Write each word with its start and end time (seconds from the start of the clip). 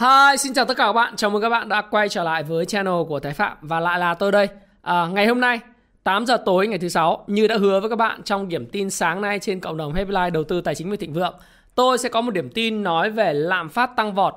Hi, 0.00 0.36
xin 0.38 0.54
chào 0.54 0.64
tất 0.64 0.76
cả 0.76 0.86
các 0.86 0.92
bạn. 0.92 1.16
Chào 1.16 1.30
mừng 1.30 1.42
các 1.42 1.48
bạn 1.48 1.68
đã 1.68 1.82
quay 1.82 2.08
trở 2.08 2.24
lại 2.24 2.42
với 2.42 2.66
channel 2.66 2.94
của 3.08 3.20
Thái 3.20 3.32
Phạm 3.32 3.56
và 3.60 3.80
lại 3.80 3.98
là 3.98 4.14
tôi 4.14 4.32
đây. 4.32 4.48
À, 4.82 5.06
ngày 5.06 5.26
hôm 5.26 5.40
nay 5.40 5.60
8 6.04 6.26
giờ 6.26 6.36
tối 6.46 6.66
ngày 6.66 6.78
thứ 6.78 6.88
sáu 6.88 7.24
như 7.26 7.46
đã 7.46 7.56
hứa 7.56 7.80
với 7.80 7.90
các 7.90 7.96
bạn 7.96 8.22
trong 8.22 8.48
điểm 8.48 8.66
tin 8.66 8.90
sáng 8.90 9.20
nay 9.20 9.38
trên 9.38 9.60
cộng 9.60 9.76
đồng 9.76 9.94
Happy 9.94 10.10
Life 10.10 10.30
đầu 10.30 10.44
tư 10.44 10.60
tài 10.60 10.74
chính 10.74 10.90
và 10.90 10.96
thịnh 10.96 11.12
vượng, 11.12 11.34
tôi 11.74 11.98
sẽ 11.98 12.08
có 12.08 12.20
một 12.20 12.30
điểm 12.30 12.50
tin 12.50 12.82
nói 12.82 13.10
về 13.10 13.32
lạm 13.34 13.68
phát 13.68 13.96
tăng 13.96 14.14
vọt. 14.14 14.34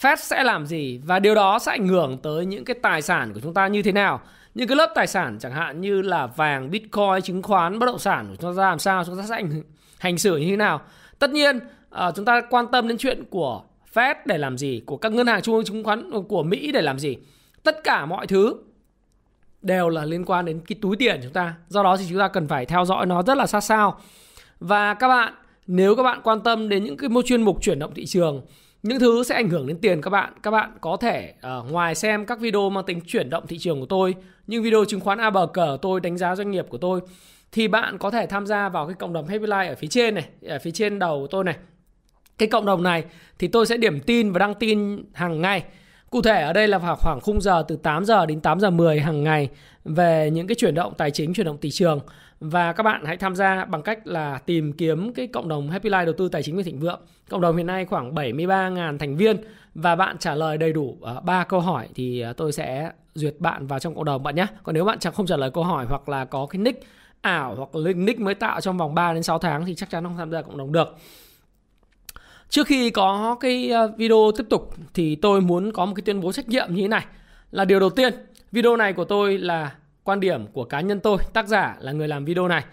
Fed 0.00 0.16
sẽ 0.16 0.44
làm 0.44 0.66
gì 0.66 1.00
và 1.04 1.18
điều 1.18 1.34
đó 1.34 1.58
sẽ 1.58 1.72
ảnh 1.72 1.88
hưởng 1.88 2.18
tới 2.18 2.46
những 2.46 2.64
cái 2.64 2.76
tài 2.82 3.02
sản 3.02 3.32
của 3.34 3.40
chúng 3.40 3.54
ta 3.54 3.66
như 3.66 3.82
thế 3.82 3.92
nào? 3.92 4.20
Những 4.54 4.68
cái 4.68 4.76
lớp 4.76 4.92
tài 4.94 5.06
sản 5.06 5.38
chẳng 5.40 5.52
hạn 5.52 5.80
như 5.80 6.02
là 6.02 6.26
vàng, 6.26 6.70
bitcoin, 6.70 7.22
chứng 7.22 7.42
khoán, 7.42 7.78
bất 7.78 7.86
động 7.86 7.98
sản 7.98 8.26
của 8.28 8.36
chúng 8.40 8.56
ta 8.56 8.62
làm 8.62 8.78
sao, 8.78 9.04
chúng 9.04 9.16
ta 9.16 9.22
sẽ 9.22 9.34
hành, 9.34 9.62
hành 9.98 10.18
xử 10.18 10.36
như 10.36 10.50
thế 10.50 10.56
nào? 10.56 10.80
Tất 11.18 11.30
nhiên, 11.30 11.58
à, 11.90 12.10
chúng 12.10 12.24
ta 12.24 12.40
quan 12.50 12.66
tâm 12.66 12.88
đến 12.88 12.98
chuyện 12.98 13.24
của 13.30 13.62
Fed 13.94 14.14
để 14.26 14.38
làm 14.38 14.58
gì, 14.58 14.82
của 14.86 14.96
các 14.96 15.12
ngân 15.12 15.26
hàng 15.26 15.42
trung 15.42 15.54
ương 15.54 15.64
chứng 15.64 15.84
khoán 15.84 16.10
của 16.28 16.42
Mỹ 16.42 16.72
để 16.72 16.82
làm 16.82 16.98
gì. 16.98 17.16
Tất 17.62 17.84
cả 17.84 18.06
mọi 18.06 18.26
thứ 18.26 18.56
đều 19.62 19.88
là 19.88 20.04
liên 20.04 20.24
quan 20.24 20.44
đến 20.44 20.60
cái 20.66 20.78
túi 20.82 20.96
tiền 20.96 21.20
chúng 21.22 21.32
ta. 21.32 21.54
Do 21.68 21.82
đó 21.82 21.96
thì 21.96 22.04
chúng 22.08 22.18
ta 22.18 22.28
cần 22.28 22.48
phải 22.48 22.66
theo 22.66 22.84
dõi 22.84 23.06
nó 23.06 23.22
rất 23.22 23.38
là 23.38 23.46
sát 23.46 23.60
sao. 23.60 24.00
Và 24.60 24.94
các 24.94 25.08
bạn, 25.08 25.34
nếu 25.66 25.96
các 25.96 26.02
bạn 26.02 26.20
quan 26.24 26.40
tâm 26.40 26.68
đến 26.68 26.84
những 26.84 26.96
cái 26.96 27.08
mô 27.08 27.22
chuyên 27.22 27.42
mục 27.42 27.62
chuyển 27.62 27.78
động 27.78 27.94
thị 27.94 28.06
trường, 28.06 28.42
những 28.82 29.00
thứ 29.00 29.22
sẽ 29.22 29.34
ảnh 29.34 29.48
hưởng 29.48 29.66
đến 29.66 29.78
tiền 29.78 30.00
các 30.00 30.10
bạn, 30.10 30.32
các 30.42 30.50
bạn 30.50 30.70
có 30.80 30.96
thể 30.96 31.34
uh, 31.58 31.70
ngoài 31.70 31.94
xem 31.94 32.26
các 32.26 32.40
video 32.40 32.70
mang 32.70 32.84
tính 32.84 33.00
chuyển 33.06 33.30
động 33.30 33.46
thị 33.46 33.58
trường 33.58 33.80
của 33.80 33.86
tôi, 33.86 34.14
những 34.46 34.62
video 34.62 34.84
chứng 34.84 35.00
khoán 35.00 35.18
a 35.18 35.30
bờ 35.30 35.46
cờ 35.46 35.78
tôi, 35.82 36.00
đánh 36.00 36.16
giá 36.16 36.36
doanh 36.36 36.50
nghiệp 36.50 36.66
của 36.68 36.78
tôi 36.78 37.00
thì 37.52 37.68
bạn 37.68 37.98
có 37.98 38.10
thể 38.10 38.26
tham 38.26 38.46
gia 38.46 38.68
vào 38.68 38.86
cái 38.86 38.94
cộng 38.94 39.12
đồng 39.12 39.26
Happy 39.26 39.46
Life 39.46 39.68
ở 39.68 39.74
phía 39.74 39.88
trên 39.88 40.14
này, 40.14 40.28
ở 40.46 40.58
phía 40.58 40.70
trên 40.70 40.98
đầu 40.98 41.20
của 41.20 41.26
tôi 41.26 41.44
này 41.44 41.56
cái 42.42 42.48
cộng 42.48 42.66
đồng 42.66 42.82
này 42.82 43.04
thì 43.38 43.48
tôi 43.48 43.66
sẽ 43.66 43.76
điểm 43.76 44.00
tin 44.00 44.32
và 44.32 44.38
đăng 44.38 44.54
tin 44.54 45.04
hàng 45.12 45.40
ngày. 45.40 45.62
Cụ 46.10 46.22
thể 46.22 46.42
ở 46.42 46.52
đây 46.52 46.68
là 46.68 46.78
vào 46.78 46.96
khoảng 46.96 47.20
khung 47.20 47.40
giờ 47.40 47.64
từ 47.68 47.76
8 47.76 48.04
giờ 48.04 48.26
đến 48.26 48.40
8 48.40 48.60
giờ 48.60 48.70
10 48.70 49.00
hàng 49.00 49.24
ngày 49.24 49.48
về 49.84 50.30
những 50.30 50.46
cái 50.46 50.54
chuyển 50.54 50.74
động 50.74 50.92
tài 50.98 51.10
chính, 51.10 51.34
chuyển 51.34 51.46
động 51.46 51.58
thị 51.60 51.70
trường 51.70 52.00
và 52.40 52.72
các 52.72 52.82
bạn 52.82 53.04
hãy 53.04 53.16
tham 53.16 53.36
gia 53.36 53.64
bằng 53.64 53.82
cách 53.82 54.06
là 54.06 54.38
tìm 54.46 54.72
kiếm 54.72 55.12
cái 55.12 55.26
cộng 55.26 55.48
đồng 55.48 55.70
Happy 55.70 55.90
Life 55.90 56.04
đầu 56.04 56.14
tư 56.18 56.28
tài 56.28 56.42
chính 56.42 56.56
và 56.56 56.62
thịnh 56.62 56.78
vượng. 56.78 57.00
Cộng 57.30 57.40
đồng 57.40 57.56
hiện 57.56 57.66
nay 57.66 57.84
khoảng 57.84 58.14
73.000 58.14 58.98
thành 58.98 59.16
viên 59.16 59.36
và 59.74 59.96
bạn 59.96 60.18
trả 60.18 60.34
lời 60.34 60.58
đầy 60.58 60.72
đủ 60.72 60.98
ờ, 61.00 61.14
ba 61.14 61.20
3 61.20 61.44
câu 61.44 61.60
hỏi 61.60 61.88
thì 61.94 62.20
ờ, 62.20 62.32
tôi 62.32 62.52
sẽ 62.52 62.90
duyệt 63.14 63.34
bạn 63.38 63.66
vào 63.66 63.78
trong 63.78 63.94
cộng 63.94 64.04
đồng 64.04 64.22
bạn 64.22 64.34
nhé. 64.34 64.46
Còn 64.62 64.74
nếu 64.74 64.84
bạn 64.84 64.98
chẳng 64.98 65.12
không 65.12 65.26
trả 65.26 65.36
lời 65.36 65.50
câu 65.50 65.64
hỏi 65.64 65.86
hoặc 65.88 66.08
là 66.08 66.24
có 66.24 66.46
cái 66.46 66.58
nick 66.58 66.86
ảo 67.20 67.54
hoặc 67.54 67.74
là 67.74 67.92
nick 67.92 68.20
mới 68.20 68.34
tạo 68.34 68.60
trong 68.60 68.78
vòng 68.78 68.94
3 68.94 69.12
đến 69.12 69.22
6 69.22 69.38
tháng 69.38 69.64
thì 69.66 69.74
chắc 69.74 69.90
chắn 69.90 70.04
không 70.04 70.16
tham 70.16 70.30
gia 70.30 70.42
cộng 70.42 70.58
đồng 70.58 70.72
được. 70.72 70.96
Trước 72.52 72.66
khi 72.66 72.90
có 72.90 73.36
cái 73.40 73.70
ờ, 73.70 73.92
video 73.96 74.30
tiếp 74.36 74.46
tục 74.50 74.74
thì 74.94 75.16
tôi 75.16 75.40
muốn 75.40 75.72
có 75.72 75.86
một 75.86 75.92
cái 75.96 76.02
tuyên 76.02 76.20
bố 76.20 76.32
trách 76.32 76.48
nhiệm 76.48 76.74
như 76.74 76.82
thế 76.82 76.88
này. 76.88 77.04
Là 77.50 77.64
điều 77.64 77.80
đầu 77.80 77.90
tiên, 77.90 78.14
video 78.52 78.76
này 78.76 78.92
của 78.92 79.04
tôi 79.04 79.38
là 79.38 79.74
quan 80.04 80.20
điểm 80.20 80.46
của 80.52 80.64
cá 80.64 80.80
nhân 80.80 81.00
tôi, 81.00 81.18
tác 81.32 81.48
giả 81.48 81.76
là 81.80 81.92
người 81.92 82.08
làm 82.08 82.24
video 82.24 82.48
này. 82.48 82.64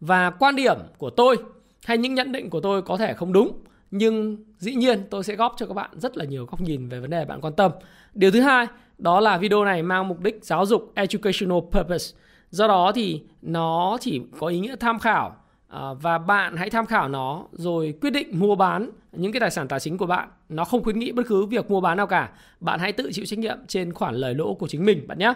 Và 0.00 0.30
quan 0.30 0.56
điểm 0.56 0.76
của 0.98 1.10
tôi 1.10 1.36
hay 1.84 1.98
những 1.98 2.14
nhận 2.14 2.32
định 2.32 2.50
của 2.50 2.60
tôi 2.60 2.82
có 2.82 2.96
thể 2.96 3.14
không 3.14 3.32
đúng, 3.32 3.52
nhưng 3.90 4.36
dĩ 4.58 4.74
nhiên 4.74 5.02
tôi 5.10 5.24
sẽ 5.24 5.36
góp 5.36 5.54
cho 5.56 5.66
các 5.66 5.74
bạn 5.74 5.90
rất 5.92 6.16
là 6.16 6.24
nhiều 6.24 6.46
góc 6.46 6.60
nhìn 6.60 6.88
về 6.88 7.00
vấn 7.00 7.10
đề 7.10 7.24
bạn 7.24 7.40
quan 7.40 7.52
tâm. 7.52 7.72
Điều 8.14 8.30
thứ 8.30 8.40
hai, 8.40 8.66
đó 8.98 9.20
là 9.20 9.38
video 9.38 9.64
này 9.64 9.82
mang 9.82 10.08
mục 10.08 10.20
đích 10.20 10.44
giáo 10.44 10.66
dục 10.66 10.92
educational 10.94 11.58
purpose. 11.72 12.16
Do 12.50 12.68
đó 12.68 12.92
thì 12.94 13.22
nó 13.42 13.98
chỉ 14.00 14.20
có 14.38 14.46
ý 14.46 14.58
nghĩa 14.58 14.76
tham 14.76 14.98
khảo 14.98 15.36
À, 15.68 15.94
và 16.00 16.18
bạn 16.18 16.56
hãy 16.56 16.70
tham 16.70 16.86
khảo 16.86 17.08
nó 17.08 17.44
rồi 17.52 17.94
quyết 18.00 18.10
định 18.10 18.38
mua 18.38 18.54
bán 18.54 18.90
những 19.12 19.32
cái 19.32 19.40
tài 19.40 19.50
sản 19.50 19.68
tài 19.68 19.80
chính 19.80 19.98
của 19.98 20.06
bạn. 20.06 20.28
Nó 20.48 20.64
không 20.64 20.84
khuyến 20.84 20.98
nghị 20.98 21.12
bất 21.12 21.22
cứ 21.28 21.46
việc 21.46 21.70
mua 21.70 21.80
bán 21.80 21.96
nào 21.96 22.06
cả. 22.06 22.30
Bạn 22.60 22.80
hãy 22.80 22.92
tự 22.92 23.10
chịu 23.12 23.26
trách 23.26 23.38
nhiệm 23.38 23.58
trên 23.66 23.92
khoản 23.92 24.14
lời 24.14 24.34
lỗ 24.34 24.54
của 24.54 24.68
chính 24.68 24.84
mình 24.84 25.08
bạn 25.08 25.18
nhé. 25.18 25.32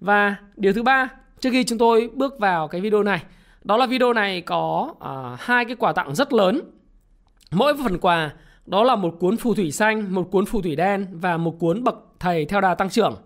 Và 0.00 0.36
điều 0.56 0.72
thứ 0.72 0.82
ba 0.82 1.08
trước 1.40 1.50
khi 1.52 1.64
chúng 1.64 1.78
tôi 1.78 2.10
bước 2.14 2.38
vào 2.38 2.68
cái 2.68 2.80
video 2.80 3.02
này 3.02 3.22
đó 3.64 3.76
là 3.76 3.86
video 3.86 4.12
này 4.12 4.40
có 4.40 4.94
uh, 4.94 5.40
hai 5.40 5.64
cái 5.64 5.76
quà 5.76 5.92
tặng 5.92 6.14
rất 6.14 6.32
lớn. 6.32 6.60
Mỗi 7.50 7.74
phần 7.84 7.98
quà 7.98 8.30
đó 8.66 8.84
là 8.84 8.96
một 8.96 9.16
cuốn 9.20 9.36
phù 9.36 9.54
thủy 9.54 9.72
xanh 9.72 10.14
một 10.14 10.28
cuốn 10.30 10.46
phù 10.46 10.62
thủy 10.62 10.76
đen 10.76 11.06
và 11.12 11.36
một 11.36 11.56
cuốn 11.58 11.84
bậc 11.84 11.96
thầy 12.20 12.44
theo 12.44 12.60
đà 12.60 12.74
tăng 12.74 12.90
trưởng. 12.90 13.16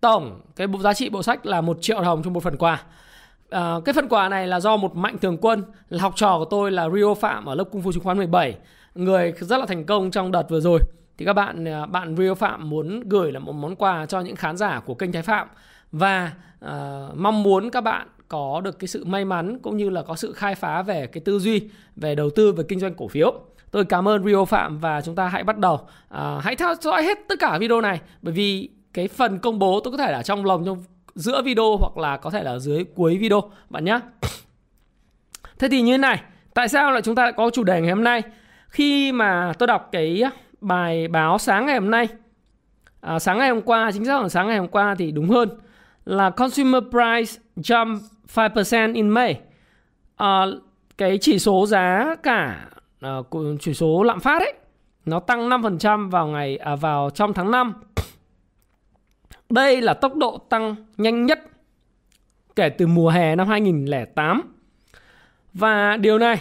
Tổng 0.00 0.40
cái 0.56 0.66
bộ 0.66 0.78
giá 0.78 0.94
trị 0.94 1.08
bộ 1.08 1.22
sách 1.22 1.46
là 1.46 1.60
một 1.60 1.78
triệu 1.80 2.02
đồng 2.02 2.22
cho 2.22 2.30
một 2.30 2.42
phần 2.42 2.56
quà. 2.56 2.82
À, 3.54 3.80
cái 3.84 3.92
phần 3.92 4.08
quà 4.08 4.28
này 4.28 4.46
là 4.46 4.60
do 4.60 4.76
một 4.76 4.96
mạnh 4.96 5.18
thường 5.18 5.36
quân 5.40 5.62
là 5.88 6.02
học 6.02 6.12
trò 6.16 6.38
của 6.38 6.44
tôi 6.44 6.70
là 6.70 6.88
Rio 6.90 7.14
Phạm 7.14 7.44
ở 7.44 7.54
lớp 7.54 7.64
Cung 7.64 7.82
Phu 7.82 7.92
Chứng 7.92 8.02
khoán 8.02 8.16
17 8.16 8.56
người 8.94 9.32
rất 9.40 9.58
là 9.58 9.66
thành 9.66 9.84
công 9.84 10.10
trong 10.10 10.32
đợt 10.32 10.50
vừa 10.50 10.60
rồi. 10.60 10.78
Thì 11.18 11.24
các 11.24 11.32
bạn 11.32 11.64
ờ, 11.64 11.86
bạn 11.86 12.16
Rio 12.16 12.34
Phạm 12.34 12.70
muốn 12.70 13.08
gửi 13.08 13.32
là 13.32 13.38
một 13.38 13.52
món 13.52 13.76
quà 13.76 14.06
cho 14.06 14.20
những 14.20 14.36
khán 14.36 14.56
giả 14.56 14.80
của 14.80 14.94
kênh 14.94 15.12
Thái 15.12 15.22
Phạm 15.22 15.48
và 15.92 16.32
uh, 16.64 16.70
mong 17.16 17.42
muốn 17.42 17.70
các 17.70 17.80
bạn 17.80 18.08
có 18.28 18.60
được 18.64 18.78
cái 18.78 18.88
sự 18.88 19.04
may 19.04 19.24
mắn 19.24 19.58
cũng 19.58 19.76
như 19.76 19.90
là 19.90 20.02
có 20.02 20.14
sự 20.14 20.32
khai 20.32 20.54
phá 20.54 20.82
về 20.82 21.06
cái 21.06 21.20
tư 21.24 21.38
duy 21.38 21.68
về 21.96 22.14
đầu 22.14 22.30
tư 22.30 22.52
về 22.52 22.64
kinh 22.68 22.80
doanh 22.80 22.94
cổ 22.94 23.08
phiếu. 23.08 23.34
Tôi 23.70 23.84
cảm 23.84 24.08
ơn 24.08 24.24
Rio 24.24 24.44
Phạm 24.44 24.78
và 24.78 25.00
chúng 25.00 25.14
ta 25.14 25.28
hãy 25.28 25.44
bắt 25.44 25.58
đầu. 25.58 25.74
Uh, 25.74 26.20
hãy 26.40 26.56
theo 26.56 26.74
dõi 26.80 27.02
hết 27.02 27.18
tất 27.28 27.36
cả 27.40 27.58
video 27.58 27.80
này 27.80 28.00
bởi 28.22 28.34
vì 28.34 28.70
cái 28.92 29.08
phần 29.08 29.38
công 29.38 29.58
bố 29.58 29.80
tôi 29.80 29.92
có 29.92 29.98
thể 29.98 30.12
là 30.12 30.22
trong 30.22 30.44
lòng 30.44 30.64
trong 30.64 30.84
giữa 31.14 31.42
video 31.42 31.76
hoặc 31.76 31.96
là 31.96 32.16
có 32.16 32.30
thể 32.30 32.42
là 32.42 32.58
dưới 32.58 32.84
cuối 32.94 33.18
video 33.18 33.42
bạn 33.70 33.84
nhé. 33.84 34.00
Thế 35.58 35.68
thì 35.68 35.80
như 35.80 35.92
thế 35.92 35.98
này, 35.98 36.22
tại 36.54 36.68
sao 36.68 36.92
lại 36.92 37.02
chúng 37.02 37.14
ta 37.14 37.22
lại 37.22 37.32
có 37.36 37.50
chủ 37.50 37.64
đề 37.64 37.80
ngày 37.80 37.90
hôm 37.90 38.04
nay? 38.04 38.22
Khi 38.68 39.12
mà 39.12 39.52
tôi 39.58 39.66
đọc 39.66 39.88
cái 39.92 40.22
bài 40.60 41.08
báo 41.08 41.38
sáng 41.38 41.66
ngày 41.66 41.78
hôm 41.78 41.90
nay, 41.90 42.08
à, 43.00 43.18
sáng 43.18 43.38
ngày 43.38 43.50
hôm 43.50 43.62
qua, 43.62 43.90
chính 43.92 44.04
xác 44.04 44.22
là 44.22 44.28
sáng 44.28 44.48
ngày 44.48 44.58
hôm 44.58 44.68
qua 44.68 44.94
thì 44.98 45.12
đúng 45.12 45.30
hơn 45.30 45.48
là 46.04 46.30
Consumer 46.30 46.82
Price 46.90 47.40
jump 47.56 47.98
5% 48.34 48.94
in 48.94 49.08
May. 49.08 49.40
À, 50.16 50.46
cái 50.98 51.18
chỉ 51.20 51.38
số 51.38 51.66
giá 51.66 52.14
cả 52.22 52.68
à, 53.00 53.16
chỉ 53.60 53.74
số 53.74 54.02
lạm 54.02 54.20
phát 54.20 54.42
ấy 54.42 54.54
nó 55.06 55.20
tăng 55.20 55.48
5% 55.48 56.10
vào 56.10 56.26
ngày 56.26 56.56
à, 56.56 56.76
vào 56.76 57.10
trong 57.14 57.32
tháng 57.32 57.50
5 57.50 57.72
đây 59.54 59.80
là 59.80 59.94
tốc 59.94 60.16
độ 60.16 60.38
tăng 60.38 60.74
nhanh 60.96 61.26
nhất 61.26 61.40
kể 62.56 62.68
từ 62.68 62.86
mùa 62.86 63.10
hè 63.10 63.36
năm 63.36 63.48
2008. 63.48 64.42
Và 65.52 65.96
điều 65.96 66.18
này 66.18 66.40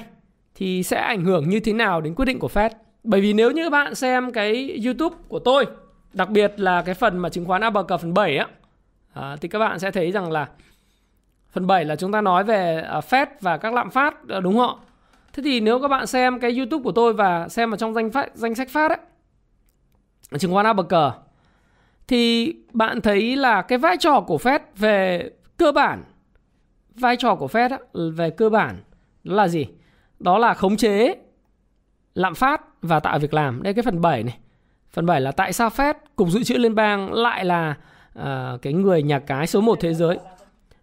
thì 0.56 0.84
sẽ 0.84 0.98
ảnh 0.98 1.26
hưởng 1.26 1.50
như 1.50 1.60
thế 1.60 1.74
nào 1.74 2.02
đến 2.02 2.16
quyết 2.16 2.26
định 2.26 2.40
của 2.40 2.50
Fed? 2.54 2.70
Bởi 3.04 3.22
vì 3.22 3.34
nếu 3.34 3.52
như 3.52 3.70
bạn 3.70 3.96
xem 3.96 4.32
cái 4.32 4.80
YouTube 4.86 5.16
của 5.28 5.40
tôi, 5.40 5.66
đặc 6.14 6.30
biệt 6.30 6.54
là 6.58 6.82
cái 6.82 6.96
phần 6.96 7.18
mà 7.18 7.30
chứng 7.30 7.46
khoán 7.46 7.62
ABG 7.62 7.94
phần 8.02 8.14
7 8.14 8.38
á, 8.38 8.48
à, 9.14 9.36
thì 9.42 9.48
các 9.48 9.60
bạn 9.60 9.80
sẽ 9.80 9.92
thấy 9.92 10.12
rằng 10.12 10.32
là 10.32 10.48
phần 11.52 11.68
7 11.68 11.86
là 11.86 11.96
chúng 11.96 12.12
ta 12.12 12.22
nói 12.22 12.44
về 12.44 12.82
à, 12.82 13.00
Fed 13.00 13.26
và 13.42 13.58
các 13.58 13.74
lạm 13.74 13.90
phát 13.90 14.30
à, 14.30 14.40
đúng 14.40 14.58
không? 14.58 14.80
Thế 15.34 15.44
thì 15.44 15.60
nếu 15.60 15.80
các 15.80 15.88
bạn 15.88 16.08
xem 16.08 16.40
cái 16.40 16.58
YouTube 16.58 16.84
của 16.84 16.92
tôi 16.92 17.14
và 17.14 17.48
xem 17.50 17.70
vào 17.70 17.78
trong 17.78 17.94
danh 17.94 18.12
phát, 18.12 18.36
danh 18.36 18.56
sách 18.56 18.70
phát 18.70 18.92
ấy, 18.92 19.00
chứng 20.40 20.54
khoán 20.54 20.66
ABG 20.66 20.94
thì 22.08 22.54
bạn 22.74 23.02
thấy 23.02 23.36
là 23.36 23.62
cái 23.62 23.78
vai 23.78 23.98
trò 23.98 24.22
của 24.22 24.38
Fed 24.38 24.60
về 24.78 25.30
cơ 25.58 25.72
bản 25.72 26.04
vai 26.96 27.18
trò 27.18 27.36
của 27.36 27.48
Fed 27.48 27.78
về 28.12 28.30
cơ 28.30 28.50
bản 28.50 28.84
đó 29.24 29.36
là 29.36 29.48
gì? 29.48 29.68
Đó 30.20 30.38
là 30.38 30.54
khống 30.54 30.78
chế 30.78 31.16
lạm 32.14 32.36
phát 32.36 32.62
và 32.82 33.00
tạo 33.00 33.20
việc 33.20 33.34
làm. 33.34 33.64
Đây 33.64 33.74
cái 33.74 33.84
phần 33.84 34.02
7 34.02 34.24
này. 34.24 34.38
Phần 34.92 35.06
7 35.06 35.22
là 35.22 35.32
tại 35.32 35.54
sao 35.54 35.70
Fed 35.70 35.94
cục 36.16 36.30
dự 36.30 36.44
trữ 36.44 36.58
liên 36.58 36.76
bang 36.76 37.14
lại 37.14 37.46
là 37.46 37.76
uh, 38.20 38.62
cái 38.62 38.74
người 38.74 39.04
nhà 39.04 39.20
cái 39.20 39.48
số 39.48 39.62
1 39.62 39.78
thế 39.82 39.94
giới. 39.94 40.18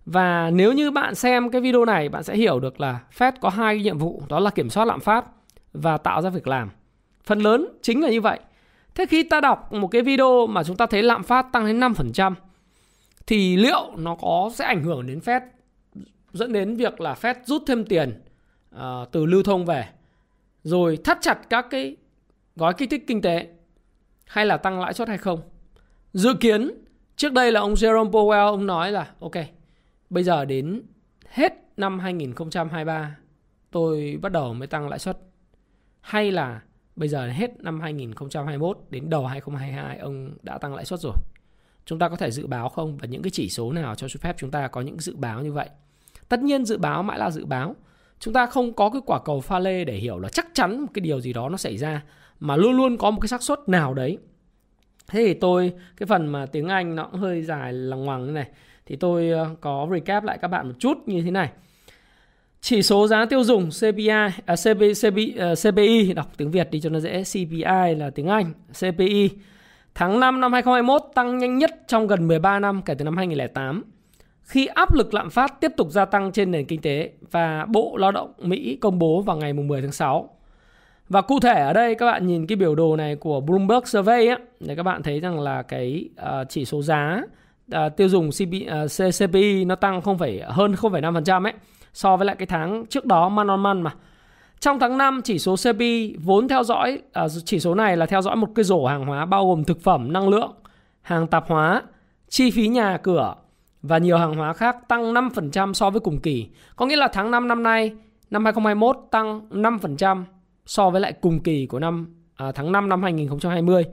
Và 0.07 0.51
nếu 0.51 0.73
như 0.73 0.91
bạn 0.91 1.15
xem 1.15 1.51
cái 1.51 1.61
video 1.61 1.85
này 1.85 2.09
bạn 2.09 2.23
sẽ 2.23 2.37
hiểu 2.37 2.61
được 2.61 2.81
là 2.81 3.01
Fed 3.19 3.33
có 3.41 3.49
hai 3.49 3.75
cái 3.75 3.83
nhiệm 3.83 3.99
vụ 3.99 4.23
đó 4.29 4.41
là 4.41 4.51
kiểm 4.51 4.71
soát 4.71 4.85
lạm 4.85 5.01
phát 5.01 5.25
và 5.73 5.97
tạo 5.97 6.23
ra 6.23 6.31
việc 6.31 6.47
làm. 6.47 6.71
Phần 7.25 7.39
lớn 7.39 7.67
chính 7.83 8.03
là 8.03 8.11
như 8.11 8.21
vậy. 8.21 8.41
Thế 9.01 9.07
khi 9.07 9.23
ta 9.23 9.41
đọc 9.41 9.73
một 9.73 9.89
cái 9.89 10.03
video 10.03 10.47
mà 10.47 10.65
chúng 10.65 10.77
ta 10.77 10.87
thấy 10.87 11.03
lạm 11.03 11.23
phát 11.23 11.47
tăng 11.53 11.67
đến 11.67 11.81
5% 11.81 12.35
thì 13.27 13.57
liệu 13.57 13.93
nó 13.97 14.15
có 14.15 14.51
sẽ 14.55 14.65
ảnh 14.65 14.83
hưởng 14.83 15.07
đến 15.07 15.19
Fed 15.19 15.41
dẫn 16.33 16.53
đến 16.53 16.77
việc 16.77 17.01
là 17.01 17.15
Fed 17.15 17.35
rút 17.45 17.63
thêm 17.67 17.85
tiền 17.85 18.23
uh, 18.75 18.81
từ 19.13 19.27
lưu 19.27 19.43
thông 19.43 19.67
về 19.67 19.89
rồi 20.63 20.99
thắt 21.05 21.19
chặt 21.21 21.39
các 21.51 21.67
cái 21.71 21.97
gói 22.57 22.75
kích 22.75 22.91
thích 22.91 23.05
kinh 23.07 23.23
tế 23.23 23.49
hay 24.27 24.47
là 24.47 24.57
tăng 24.57 24.81
lãi 24.81 24.95
suất 24.95 25.09
hay 25.09 25.19
không. 25.19 25.41
Dự 26.13 26.35
kiến 26.35 26.71
trước 27.17 27.33
đây 27.33 27.53
là 27.53 27.61
ông 27.61 27.75
Jerome 27.75 28.11
Powell 28.11 28.47
ông 28.47 28.67
nói 28.67 28.93
là 28.93 29.11
ok, 29.21 29.37
bây 30.11 30.25
giờ 30.25 30.45
đến 30.45 30.83
hết 31.29 31.53
năm 31.77 31.99
2023 31.99 33.17
tôi 33.71 34.19
bắt 34.23 34.33
đầu 34.33 34.55
mới 34.55 34.69
tăng 34.69 34.89
lãi 34.89 34.99
suất 34.99 35.19
hay 36.01 36.33
là 36.33 36.61
bây 37.01 37.09
giờ 37.09 37.27
hết 37.27 37.63
năm 37.63 37.81
2021 37.81 38.79
đến 38.91 39.11
đầu 39.11 39.27
2022 39.27 39.99
ông 39.99 40.31
đã 40.43 40.59
tăng 40.59 40.75
lãi 40.75 40.85
suất 40.85 41.01
rồi. 41.01 41.15
Chúng 41.87 41.99
ta 41.99 42.09
có 42.09 42.17
thể 42.17 42.31
dự 42.31 42.47
báo 42.47 42.69
không 42.69 42.97
và 42.97 43.07
những 43.07 43.23
cái 43.23 43.31
chỉ 43.31 43.49
số 43.49 43.73
nào 43.73 43.95
cho 43.95 44.09
phép 44.21 44.37
chúng 44.39 44.51
ta 44.51 44.69
có 44.69 44.81
những 44.81 45.01
dự 45.01 45.17
báo 45.17 45.43
như 45.43 45.53
vậy. 45.53 45.69
Tất 46.29 46.43
nhiên 46.43 46.65
dự 46.65 46.79
báo 46.79 47.03
mãi 47.03 47.19
là 47.19 47.31
dự 47.31 47.47
báo. 47.47 47.77
Chúng 48.19 48.35
ta 48.35 48.47
không 48.47 48.73
có 48.73 48.91
cái 48.91 49.03
quả 49.07 49.21
cầu 49.25 49.41
pha 49.41 49.59
lê 49.59 49.85
để 49.85 49.97
hiểu 49.97 50.19
là 50.19 50.29
chắc 50.29 50.47
chắn 50.55 50.81
một 50.81 50.87
cái 50.95 51.01
điều 51.01 51.21
gì 51.21 51.33
đó 51.33 51.49
nó 51.49 51.57
xảy 51.57 51.77
ra, 51.77 52.03
mà 52.41 52.57
luôn 52.57 52.73
luôn 52.73 52.99
có 52.99 53.11
một 53.11 53.21
cái 53.21 53.29
xác 53.29 53.43
suất 53.43 53.59
nào 53.69 53.95
đấy. 53.95 54.19
Thế 55.09 55.25
thì 55.27 55.35
tôi, 55.35 55.73
cái 55.97 56.07
phần 56.07 56.27
mà 56.27 56.47
tiếng 56.47 56.69
Anh 56.69 56.97
nó 56.97 57.05
cũng 57.05 57.21
hơi 57.21 57.43
dài 57.43 57.73
lằng 57.73 58.05
ngoằng 58.05 58.27
như 58.27 58.33
này 58.33 58.49
thì 58.87 58.97
tôi 58.97 59.31
ờ, 59.31 59.49
có 59.61 59.89
recap 59.93 60.25
lại 60.25 60.39
các 60.43 60.49
bạn 60.49 60.69
một 60.69 60.75
chút 60.79 60.99
như 61.07 61.23
thế 61.23 61.31
này. 61.31 61.51
Chỉ 62.61 62.83
số 62.83 63.07
giá 63.07 63.25
tiêu 63.25 63.45
dùng 63.45 63.69
CPI, 63.71 64.09
à, 64.09 64.31
CP, 64.47 64.79
CP, 65.03 65.19
uh, 65.35 65.41
à, 65.41 65.55
CPI, 65.55 66.13
đọc 66.13 66.27
tiếng 66.37 66.51
Việt 66.51 66.71
đi 66.71 66.81
cho 66.81 66.91
nó 66.91 67.01
dễ, 67.01 67.23
CPI 67.23 67.95
là 67.99 68.11
tiếng 68.15 68.27
Anh, 68.27 68.53
CPI. 68.81 69.31
Tháng 69.95 70.21
5 70.21 70.41
năm 70.41 70.53
2021 70.53 71.03
tăng 71.15 71.39
nhanh 71.39 71.59
nhất 71.59 71.71
trong 71.89 72.07
gần 72.07 72.29
13 72.29 72.59
năm 72.59 72.83
kể 72.83 72.95
từ 72.95 73.05
năm 73.05 73.17
2008. 73.17 73.85
Khi 74.43 74.67
áp 74.67 74.95
lực 74.95 75.15
lạm 75.15 75.31
phát 75.31 75.61
tiếp 75.61 75.73
tục 75.77 75.91
gia 75.91 76.05
tăng 76.05 76.33
trên 76.33 76.51
nền 76.51 76.67
kinh 76.67 76.81
tế 76.81 77.11
và 77.31 77.67
Bộ 77.69 77.97
Lao 77.97 78.13
động 78.13 78.33
Mỹ 78.39 78.79
công 78.81 78.99
bố 78.99 79.21
vào 79.21 79.37
ngày 79.37 79.53
10 79.53 79.83
tháng 79.83 79.93
6. 79.93 80.31
Và 81.09 81.23
cụ 81.23 81.41
thể 81.41 81.61
ở 81.61 81.73
đây 81.73 81.95
các 81.95 82.07
bạn 82.07 82.27
nhìn 82.27 82.47
cái 82.47 82.57
biểu 82.57 82.75
đồ 82.75 82.97
này 82.97 83.17
của 83.17 83.41
Bloomberg 83.41 83.85
Survey 83.87 84.27
á, 84.27 84.39
để 84.61 84.75
các 84.75 84.83
bạn 84.83 85.03
thấy 85.03 85.21
rằng 85.21 85.41
là 85.41 85.63
cái 85.63 86.09
uh, 86.21 86.49
chỉ 86.49 86.65
số 86.65 86.83
giá 86.83 87.23
uh, 87.75 87.97
tiêu 87.97 88.09
dùng 88.09 88.31
cpi 88.31 88.69
uh, 88.85 89.15
CPI 89.19 89.65
nó 89.65 89.75
tăng 89.75 90.01
không 90.01 90.19
phải 90.19 90.43
hơn 90.47 90.75
0,5% 90.75 91.45
ấy 91.45 91.53
so 91.93 92.17
với 92.17 92.27
lại 92.27 92.37
cái 92.37 92.47
tháng 92.47 92.87
trước 92.87 93.05
đó 93.05 93.29
man 93.29 93.49
on 93.49 93.63
man 93.63 93.83
mà. 93.83 93.91
Trong 94.61 94.79
tháng 94.79 94.99
5, 94.99 95.21
chỉ 95.25 95.39
số 95.39 95.57
CPI 95.57 96.17
vốn 96.17 96.49
theo 96.49 96.65
dõi, 96.65 97.03
à, 97.13 97.27
chỉ 97.45 97.61
số 97.61 97.75
này 97.75 97.97
là 97.97 98.07
theo 98.07 98.23
dõi 98.23 98.37
một 98.37 98.49
cái 98.55 98.65
rổ 98.65 98.87
hàng 98.87 99.07
hóa 99.07 99.27
bao 99.27 99.47
gồm 99.47 99.65
thực 99.65 99.83
phẩm, 99.83 100.13
năng 100.13 100.29
lượng, 100.29 100.53
hàng 101.03 101.27
tạp 101.27 101.49
hóa, 101.49 101.83
chi 102.29 102.51
phí 102.51 102.69
nhà 102.69 102.97
cửa 102.97 103.35
và 103.83 103.99
nhiều 103.99 104.19
hàng 104.19 104.35
hóa 104.35 104.53
khác 104.53 104.77
tăng 104.89 105.15
5% 105.15 105.73
so 105.73 105.91
với 105.91 106.01
cùng 106.01 106.21
kỳ. 106.21 106.49
Có 106.77 106.87
nghĩa 106.87 106.97
là 106.97 107.09
tháng 107.09 107.31
5 107.31 107.49
năm 107.49 107.63
nay, 107.63 107.93
năm 108.31 108.45
2021 108.45 108.97
tăng 109.11 109.49
5% 109.51 110.25
so 110.67 110.91
với 110.91 111.01
lại 111.01 111.13
cùng 111.13 111.41
kỳ 111.41 111.67
của 111.67 111.79
năm 111.79 112.15
à, 112.37 112.53
tháng 112.53 112.73
5 112.73 112.89
năm 112.89 113.03
2020. 113.03 113.85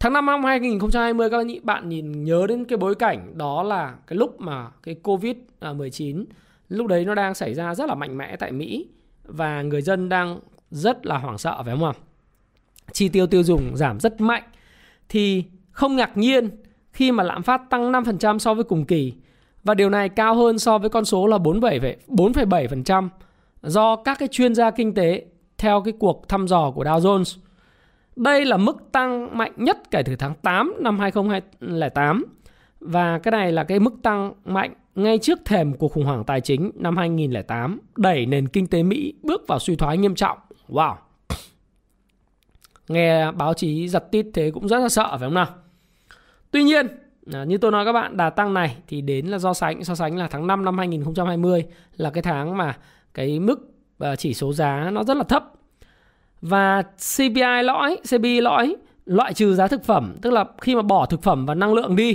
Tháng 0.00 0.12
5 0.12 0.26
năm 0.26 0.44
2020 0.44 1.30
các 1.30 1.46
bạn 1.62 1.88
nhìn 1.88 2.24
nhớ 2.24 2.46
đến 2.48 2.64
cái 2.64 2.76
bối 2.76 2.94
cảnh 2.94 3.38
đó 3.38 3.62
là 3.62 3.94
cái 4.06 4.16
lúc 4.16 4.40
mà 4.40 4.68
cái 4.82 4.96
Covid-19 5.02 6.24
à, 6.28 6.34
lúc 6.68 6.86
đấy 6.86 7.04
nó 7.04 7.14
đang 7.14 7.34
xảy 7.34 7.54
ra 7.54 7.74
rất 7.74 7.88
là 7.88 7.94
mạnh 7.94 8.18
mẽ 8.18 8.36
tại 8.36 8.52
Mỹ 8.52 8.88
và 9.24 9.62
người 9.62 9.82
dân 9.82 10.08
đang 10.08 10.40
rất 10.70 11.06
là 11.06 11.18
hoảng 11.18 11.38
sợ 11.38 11.62
phải 11.64 11.76
không 11.76 11.84
ạ? 11.84 11.92
Chi 12.92 13.08
tiêu 13.08 13.26
tiêu 13.26 13.42
dùng 13.42 13.76
giảm 13.76 14.00
rất 14.00 14.20
mạnh 14.20 14.42
thì 15.08 15.44
không 15.70 15.96
ngạc 15.96 16.16
nhiên 16.16 16.50
khi 16.92 17.12
mà 17.12 17.24
lạm 17.24 17.42
phát 17.42 17.62
tăng 17.70 17.92
5% 17.92 18.38
so 18.38 18.54
với 18.54 18.64
cùng 18.64 18.84
kỳ 18.84 19.12
và 19.64 19.74
điều 19.74 19.90
này 19.90 20.08
cao 20.08 20.34
hơn 20.34 20.58
so 20.58 20.78
với 20.78 20.90
con 20.90 21.04
số 21.04 21.26
là 21.26 21.38
4,7% 21.38 23.08
do 23.62 23.96
các 23.96 24.18
cái 24.18 24.28
chuyên 24.28 24.54
gia 24.54 24.70
kinh 24.70 24.94
tế 24.94 25.24
theo 25.58 25.82
cái 25.84 25.94
cuộc 25.98 26.28
thăm 26.28 26.48
dò 26.48 26.70
của 26.70 26.84
Dow 26.84 27.00
Jones. 27.00 27.38
Đây 28.16 28.44
là 28.44 28.56
mức 28.56 28.92
tăng 28.92 29.38
mạnh 29.38 29.52
nhất 29.56 29.78
kể 29.90 30.02
từ 30.02 30.16
tháng 30.16 30.34
8 30.42 30.74
năm 30.80 30.98
2008 30.98 32.24
và 32.80 33.18
cái 33.18 33.32
này 33.32 33.52
là 33.52 33.64
cái 33.64 33.80
mức 33.80 33.94
tăng 34.02 34.32
mạnh 34.44 34.74
ngay 34.98 35.18
trước 35.18 35.38
thềm 35.44 35.74
cuộc 35.74 35.92
khủng 35.92 36.04
hoảng 36.04 36.24
tài 36.24 36.40
chính 36.40 36.70
năm 36.74 36.96
2008 36.96 37.80
đẩy 37.96 38.26
nền 38.26 38.48
kinh 38.48 38.66
tế 38.66 38.82
Mỹ 38.82 39.14
bước 39.22 39.46
vào 39.48 39.58
suy 39.58 39.76
thoái 39.76 39.98
nghiêm 39.98 40.14
trọng. 40.14 40.38
Wow. 40.68 40.94
Nghe 42.88 43.32
báo 43.32 43.54
chí 43.54 43.88
giật 43.88 44.10
tít 44.10 44.26
thế 44.34 44.50
cũng 44.50 44.68
rất 44.68 44.78
là 44.78 44.88
sợ 44.88 45.08
phải 45.10 45.26
không 45.26 45.34
nào? 45.34 45.46
Tuy 46.50 46.62
nhiên, 46.62 46.86
à, 47.32 47.44
như 47.44 47.58
tôi 47.58 47.70
nói 47.70 47.84
các 47.84 47.92
bạn, 47.92 48.16
đà 48.16 48.30
tăng 48.30 48.54
này 48.54 48.76
thì 48.86 49.00
đến 49.00 49.26
là 49.26 49.38
do 49.38 49.54
sánh 49.54 49.84
so 49.84 49.94
sánh 49.94 50.16
là 50.16 50.28
tháng 50.28 50.46
5 50.46 50.64
năm 50.64 50.78
2020 50.78 51.64
là 51.96 52.10
cái 52.10 52.22
tháng 52.22 52.56
mà 52.56 52.76
cái 53.14 53.40
mức 53.40 53.70
à, 53.98 54.16
chỉ 54.16 54.34
số 54.34 54.52
giá 54.52 54.90
nó 54.92 55.04
rất 55.04 55.16
là 55.16 55.24
thấp. 55.24 55.52
Và 56.40 56.82
CPI 56.82 57.62
lõi, 57.62 57.96
CPI 58.10 58.40
lõi 58.40 58.76
loại 59.06 59.34
trừ 59.34 59.54
giá 59.54 59.66
thực 59.66 59.84
phẩm, 59.84 60.16
tức 60.22 60.30
là 60.30 60.44
khi 60.60 60.74
mà 60.74 60.82
bỏ 60.82 61.06
thực 61.06 61.22
phẩm 61.22 61.46
và 61.46 61.54
năng 61.54 61.74
lượng 61.74 61.96
đi. 61.96 62.14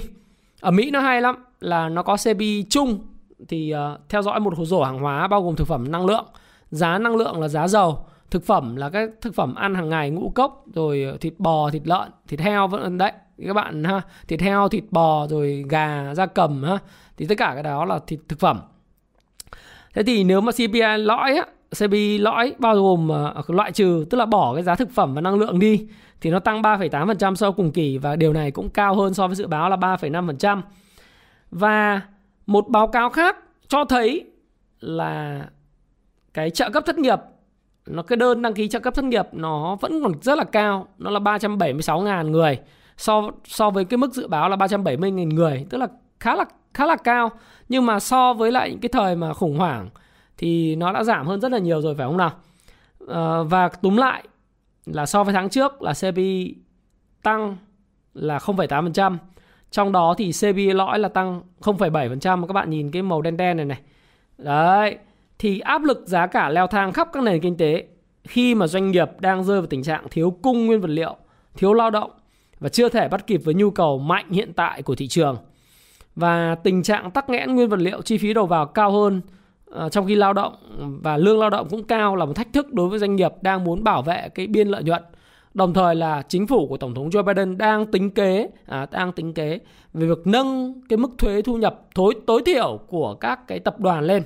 Ở 0.62 0.71
Mỹ 0.71 0.91
nó 0.91 1.00
hay 1.00 1.21
lắm, 1.21 1.35
là 1.63 1.89
nó 1.89 2.04
có 2.04 2.18
CPI 2.18 2.65
chung 2.69 3.00
thì 3.48 3.74
uh, 3.74 4.10
theo 4.10 4.21
dõi 4.21 4.39
một 4.39 4.57
hồ 4.57 4.65
rổ 4.65 4.83
hàng 4.83 5.00
hóa 5.00 5.27
bao 5.27 5.44
gồm 5.44 5.56
thực 5.56 5.68
phẩm 5.68 5.92
năng 5.92 6.06
lượng. 6.06 6.25
Giá 6.71 6.98
năng 6.98 7.15
lượng 7.15 7.39
là 7.39 7.48
giá 7.48 7.68
dầu 7.68 8.06
thực 8.31 8.45
phẩm 8.45 8.75
là 8.75 8.89
các 8.89 9.10
thực 9.21 9.36
phẩm 9.36 9.56
ăn 9.56 9.75
hàng 9.75 9.89
ngày 9.89 10.10
ngũ 10.10 10.31
cốc 10.36 10.65
rồi 10.74 11.04
ờ, 11.04 11.18
thịt 11.18 11.33
bò 11.38 11.69
thịt 11.69 11.81
lợn 11.88 12.12
thịt 12.27 12.39
heo 12.39 12.68
vẫn 12.68 12.98
đấy 12.98 13.12
các 13.48 13.54
bạn 13.54 13.83
ha. 13.83 14.01
Thịt 14.27 14.42
heo 14.42 14.69
thịt 14.69 14.83
bò 14.92 15.27
rồi 15.27 15.65
gà 15.69 16.13
da 16.13 16.25
cầm 16.25 16.63
ha. 16.63 16.77
Thì 17.18 17.25
tất 17.25 17.36
cả 17.38 17.51
cái 17.54 17.63
đó 17.63 17.86
là 17.86 18.00
thịt 18.07 18.19
thực 18.30 18.39
phẩm. 18.39 18.59
Thế 19.94 20.04
thì 20.04 20.24
nếu 20.24 20.42
mà 20.42 20.51
CPI 20.51 20.98
lõi 20.98 21.36
á 21.36 21.45
CPI 21.80 22.18
lõi 22.18 22.54
bao 22.59 22.75
gồm 22.75 23.09
uh, 23.39 23.50
loại 23.50 23.71
trừ 23.71 24.06
tức 24.09 24.18
là 24.18 24.25
bỏ 24.25 24.54
cái 24.54 24.63
giá 24.63 24.75
thực 24.75 24.92
phẩm 24.92 25.13
và 25.13 25.21
năng 25.21 25.36
lượng 25.36 25.59
đi 25.59 25.88
thì 26.21 26.30
nó 26.30 26.39
tăng 26.39 26.62
3,8% 26.62 27.36
so 27.36 27.51
với 27.51 27.54
cùng 27.57 27.71
kỳ 27.71 27.98
và 27.98 28.16
điều 28.16 28.33
này 28.33 28.51
cũng 28.51 28.69
cao 28.69 28.95
hơn 28.95 29.13
so 29.13 29.27
với 29.27 29.36
dự 29.36 29.48
báo 29.48 29.69
là 29.69 29.75
3,5%. 29.75 30.62
Và 31.53 32.01
một 32.45 32.67
báo 32.69 32.88
cáo 32.88 33.09
khác 33.09 33.38
cho 33.67 33.85
thấy 33.85 34.25
là 34.79 35.45
cái 36.33 36.50
trợ 36.50 36.69
cấp 36.69 36.83
thất 36.85 36.97
nghiệp 36.97 37.19
nó 37.85 38.03
cái 38.03 38.17
đơn 38.17 38.41
đăng 38.41 38.53
ký 38.53 38.67
trợ 38.67 38.79
cấp 38.79 38.94
thất 38.95 39.05
nghiệp 39.05 39.27
nó 39.31 39.75
vẫn 39.75 40.03
còn 40.03 40.11
rất 40.21 40.38
là 40.38 40.44
cao, 40.44 40.88
nó 40.97 41.09
là 41.09 41.19
376.000 41.19 42.29
người 42.29 42.59
so 42.97 43.31
so 43.45 43.69
với 43.69 43.85
cái 43.85 43.97
mức 43.97 44.13
dự 44.13 44.27
báo 44.27 44.50
là 44.50 44.55
370.000 44.55 45.33
người, 45.33 45.65
tức 45.69 45.77
là 45.77 45.88
khá 46.19 46.35
là 46.35 46.45
khá 46.73 46.85
là 46.85 46.95
cao. 46.95 47.31
Nhưng 47.69 47.85
mà 47.85 47.99
so 47.99 48.33
với 48.33 48.51
lại 48.51 48.69
những 48.69 48.79
cái 48.79 48.89
thời 48.89 49.15
mà 49.15 49.33
khủng 49.33 49.57
hoảng 49.57 49.89
thì 50.38 50.75
nó 50.75 50.91
đã 50.91 51.03
giảm 51.03 51.27
hơn 51.27 51.41
rất 51.41 51.51
là 51.51 51.57
nhiều 51.57 51.81
rồi 51.81 51.95
phải 51.95 52.07
không 52.07 52.17
nào? 52.17 52.31
À, 53.07 53.44
và 53.44 53.69
túm 53.69 53.95
lại 53.95 54.23
là 54.85 55.06
so 55.06 55.23
với 55.23 55.33
tháng 55.33 55.49
trước 55.49 55.81
là 55.81 55.94
CPI 55.94 56.56
tăng 57.23 57.57
là 58.13 58.37
0,8%. 58.37 59.18
Trong 59.73 59.92
đó 59.92 60.15
thì 60.18 60.31
cb 60.31 60.57
lõi 60.75 60.99
là 60.99 61.09
tăng 61.09 61.42
0,7% 61.61 62.45
các 62.45 62.53
bạn 62.53 62.69
nhìn 62.69 62.92
cái 62.92 63.01
màu 63.01 63.21
đen 63.21 63.37
đen 63.37 63.57
này 63.57 63.65
này. 63.65 63.80
Đấy, 64.37 64.97
thì 65.39 65.59
áp 65.59 65.83
lực 65.83 66.03
giá 66.06 66.27
cả 66.27 66.49
leo 66.49 66.68
thang 66.68 66.92
khắp 66.92 67.09
các 67.13 67.23
nền 67.23 67.42
kinh 67.42 67.57
tế 67.57 67.83
khi 68.23 68.56
mà 68.56 68.68
doanh 68.68 68.92
nghiệp 68.92 69.07
đang 69.19 69.44
rơi 69.44 69.61
vào 69.61 69.68
tình 69.68 69.83
trạng 69.83 70.06
thiếu 70.11 70.37
cung 70.42 70.65
nguyên 70.65 70.81
vật 70.81 70.89
liệu, 70.89 71.15
thiếu 71.56 71.73
lao 71.73 71.89
động 71.89 72.11
và 72.59 72.69
chưa 72.69 72.89
thể 72.89 73.07
bắt 73.07 73.27
kịp 73.27 73.37
với 73.37 73.53
nhu 73.53 73.71
cầu 73.71 73.99
mạnh 73.99 74.30
hiện 74.30 74.53
tại 74.53 74.81
của 74.81 74.95
thị 74.95 75.07
trường. 75.07 75.37
Và 76.15 76.56
tình 76.56 76.83
trạng 76.83 77.11
tắc 77.11 77.30
nghẽn 77.30 77.56
nguyên 77.56 77.69
vật 77.69 77.80
liệu 77.80 78.01
chi 78.01 78.18
phí 78.18 78.33
đầu 78.33 78.45
vào 78.45 78.65
cao 78.65 78.92
hơn 78.92 79.21
ờ, 79.65 79.89
trong 79.89 80.07
khi 80.07 80.15
lao 80.15 80.33
động 80.33 80.53
và 81.03 81.18
lương 81.18 81.39
lao 81.39 81.49
động 81.49 81.68
cũng 81.69 81.83
cao 81.83 82.15
là 82.15 82.25
một 82.25 82.33
thách 82.33 82.53
thức 82.53 82.73
đối 82.73 82.89
với 82.89 82.99
doanh 82.99 83.15
nghiệp 83.15 83.31
đang 83.42 83.63
muốn 83.63 83.83
bảo 83.83 84.01
vệ 84.01 84.30
cái 84.35 84.47
biên 84.47 84.68
lợi 84.68 84.83
nhuận 84.83 85.03
Đồng 85.54 85.74
thời 85.74 85.95
là 85.95 86.22
chính 86.22 86.48
phủ 86.48 86.68
của 86.68 86.78
Tổng 86.78 86.95
thống 86.95 87.10
Joe 87.10 87.24
Biden 87.24 87.57
đang 87.57 87.92
tính 87.92 88.12
kế 88.12 88.50
à, 88.66 88.88
đang 88.92 89.12
tính 89.12 89.33
kế 89.33 89.60
về 89.94 90.07
việc 90.07 90.28
nâng 90.28 90.81
cái 90.90 90.98
mức 90.98 91.12
thuế 91.18 91.42
thu 91.42 91.57
nhập 91.57 91.81
tối 91.95 92.14
tối 92.28 92.42
thiểu 92.45 92.80
của 92.88 93.14
các 93.14 93.48
cái 93.48 93.60
tập 93.60 93.80
đoàn 93.80 94.04
lên. 94.04 94.24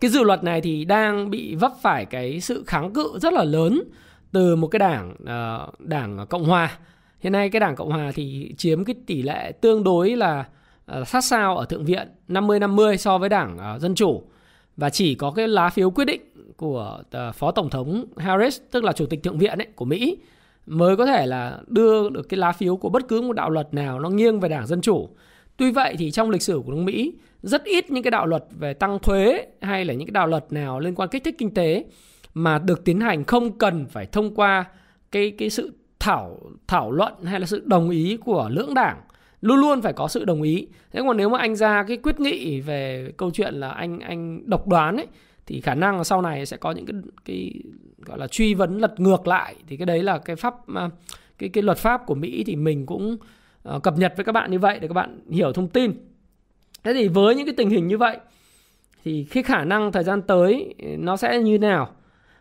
Cái 0.00 0.10
dự 0.10 0.22
luật 0.22 0.44
này 0.44 0.60
thì 0.60 0.84
đang 0.84 1.30
bị 1.30 1.54
vấp 1.54 1.72
phải 1.82 2.04
cái 2.04 2.40
sự 2.40 2.64
kháng 2.66 2.92
cự 2.92 3.18
rất 3.22 3.32
là 3.32 3.44
lớn 3.44 3.82
từ 4.32 4.56
một 4.56 4.66
cái 4.66 4.78
đảng 4.78 5.14
uh, 5.22 5.80
đảng 5.80 6.26
Cộng 6.30 6.44
hòa. 6.44 6.78
Hiện 7.20 7.32
nay 7.32 7.50
cái 7.50 7.60
đảng 7.60 7.76
Cộng 7.76 7.90
hòa 7.90 8.12
thì 8.14 8.54
chiếm 8.56 8.84
cái 8.84 8.94
tỷ 9.06 9.22
lệ 9.22 9.52
tương 9.60 9.84
đối 9.84 10.16
là 10.16 10.44
uh, 11.00 11.08
sát 11.08 11.24
sao 11.24 11.56
ở 11.56 11.64
thượng 11.64 11.84
viện 11.84 12.08
50-50 12.28 12.96
so 12.96 13.18
với 13.18 13.28
đảng 13.28 13.58
uh, 13.74 13.80
Dân 13.80 13.94
chủ 13.94 14.22
và 14.76 14.90
chỉ 14.90 15.14
có 15.14 15.30
cái 15.30 15.48
lá 15.48 15.70
phiếu 15.70 15.90
quyết 15.90 16.04
định 16.04 16.20
của 16.56 17.02
ờ, 17.10 17.32
phó 17.32 17.50
tổng 17.50 17.70
thống 17.70 18.04
Harris 18.16 18.60
tức 18.70 18.84
là 18.84 18.92
chủ 18.92 19.06
tịch 19.06 19.22
thượng 19.22 19.38
viện 19.38 19.58
ấy, 19.58 19.66
của 19.74 19.84
Mỹ 19.84 20.18
mới 20.66 20.96
có 20.96 21.06
thể 21.06 21.26
là 21.26 21.60
đưa 21.66 22.08
được 22.08 22.28
cái 22.28 22.38
lá 22.38 22.52
phiếu 22.52 22.76
của 22.76 22.88
bất 22.88 23.08
cứ 23.08 23.20
một 23.20 23.32
đạo 23.32 23.50
luật 23.50 23.74
nào 23.74 24.00
nó 24.00 24.08
nghiêng 24.08 24.40
về 24.40 24.48
đảng 24.48 24.66
dân 24.66 24.80
chủ. 24.80 25.08
Tuy 25.56 25.70
vậy 25.70 25.94
thì 25.98 26.10
trong 26.10 26.30
lịch 26.30 26.42
sử 26.42 26.62
của 26.66 26.72
nước 26.72 26.82
Mỹ 26.82 27.12
rất 27.42 27.64
ít 27.64 27.90
những 27.90 28.02
cái 28.02 28.10
đạo 28.10 28.26
luật 28.26 28.44
về 28.58 28.74
tăng 28.74 28.98
thuế 28.98 29.46
hay 29.60 29.84
là 29.84 29.94
những 29.94 30.06
cái 30.06 30.12
đạo 30.12 30.26
luật 30.26 30.52
nào 30.52 30.80
liên 30.80 30.94
quan 30.94 31.08
kích 31.08 31.24
thích 31.24 31.34
kinh 31.38 31.54
tế 31.54 31.84
mà 32.34 32.58
được 32.58 32.84
tiến 32.84 33.00
hành 33.00 33.24
không 33.24 33.58
cần 33.58 33.86
phải 33.86 34.06
thông 34.06 34.34
qua 34.34 34.64
cái 35.12 35.30
cái 35.30 35.50
sự 35.50 35.72
thảo 35.98 36.38
thảo 36.66 36.92
luận 36.92 37.12
hay 37.24 37.40
là 37.40 37.46
sự 37.46 37.62
đồng 37.66 37.90
ý 37.90 38.16
của 38.16 38.48
lưỡng 38.52 38.74
đảng 38.74 39.00
luôn 39.40 39.60
luôn 39.60 39.82
phải 39.82 39.92
có 39.92 40.08
sự 40.08 40.24
đồng 40.24 40.42
ý 40.42 40.66
thế 40.92 41.00
còn 41.06 41.16
nếu 41.16 41.28
mà 41.28 41.38
anh 41.38 41.56
ra 41.56 41.84
cái 41.88 41.96
quyết 41.96 42.20
nghị 42.20 42.60
về 42.60 43.12
câu 43.16 43.30
chuyện 43.30 43.54
là 43.54 43.70
anh 43.70 44.00
anh 44.00 44.50
độc 44.50 44.68
đoán 44.68 44.96
ấy 44.96 45.06
thì 45.46 45.60
khả 45.60 45.74
năng 45.74 45.98
là 45.98 46.04
sau 46.04 46.22
này 46.22 46.46
sẽ 46.46 46.56
có 46.56 46.72
những 46.72 46.86
cái 46.86 46.96
cái 47.24 47.62
gọi 47.98 48.18
là 48.18 48.26
truy 48.26 48.54
vấn 48.54 48.78
lật 48.78 49.00
ngược 49.00 49.28
lại 49.28 49.54
thì 49.66 49.76
cái 49.76 49.86
đấy 49.86 50.02
là 50.02 50.18
cái 50.18 50.36
pháp 50.36 50.54
à, 50.74 50.90
cái 51.38 51.48
cái 51.48 51.62
luật 51.62 51.78
pháp 51.78 52.06
của 52.06 52.14
Mỹ 52.14 52.44
thì 52.46 52.56
mình 52.56 52.86
cũng 52.86 53.16
uh, 53.74 53.82
cập 53.82 53.98
nhật 53.98 54.12
với 54.16 54.24
các 54.24 54.32
bạn 54.32 54.50
như 54.50 54.58
vậy 54.58 54.78
để 54.80 54.88
các 54.88 54.94
bạn 54.94 55.20
hiểu 55.30 55.52
thông 55.52 55.68
tin. 55.68 55.92
Thế 56.84 56.94
thì 56.94 57.08
với 57.08 57.34
những 57.34 57.46
cái 57.46 57.54
tình 57.56 57.70
hình 57.70 57.86
như 57.88 57.98
vậy 57.98 58.18
thì 59.04 59.26
cái 59.30 59.42
khả 59.42 59.64
năng 59.64 59.92
thời 59.92 60.04
gian 60.04 60.22
tới 60.22 60.74
ừ, 60.78 60.86
nó 60.98 61.16
sẽ 61.16 61.38
như 61.38 61.58
nào? 61.58 61.90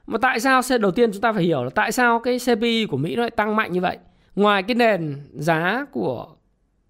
Mà 0.08 0.18
tại 0.18 0.40
sao 0.40 0.62
đầu 0.80 0.92
tiên 0.92 1.12
chúng 1.12 1.22
ta 1.22 1.34
phải 1.34 1.44
hiểu 1.44 1.64
là 1.64 1.70
tại 1.70 1.92
sao 1.92 2.20
cái 2.20 2.38
CPI 2.40 2.86
của 2.86 2.98
Mỹ 2.98 3.16
nó 3.16 3.22
lại 3.22 3.32
tăng 3.32 3.56
mạnh 3.56 3.72
như 3.72 3.82
vậy? 3.82 3.98
Ngoài 4.36 4.64
cái 4.64 4.76
nền 4.76 5.16
giá 5.34 5.86
của 5.92 6.28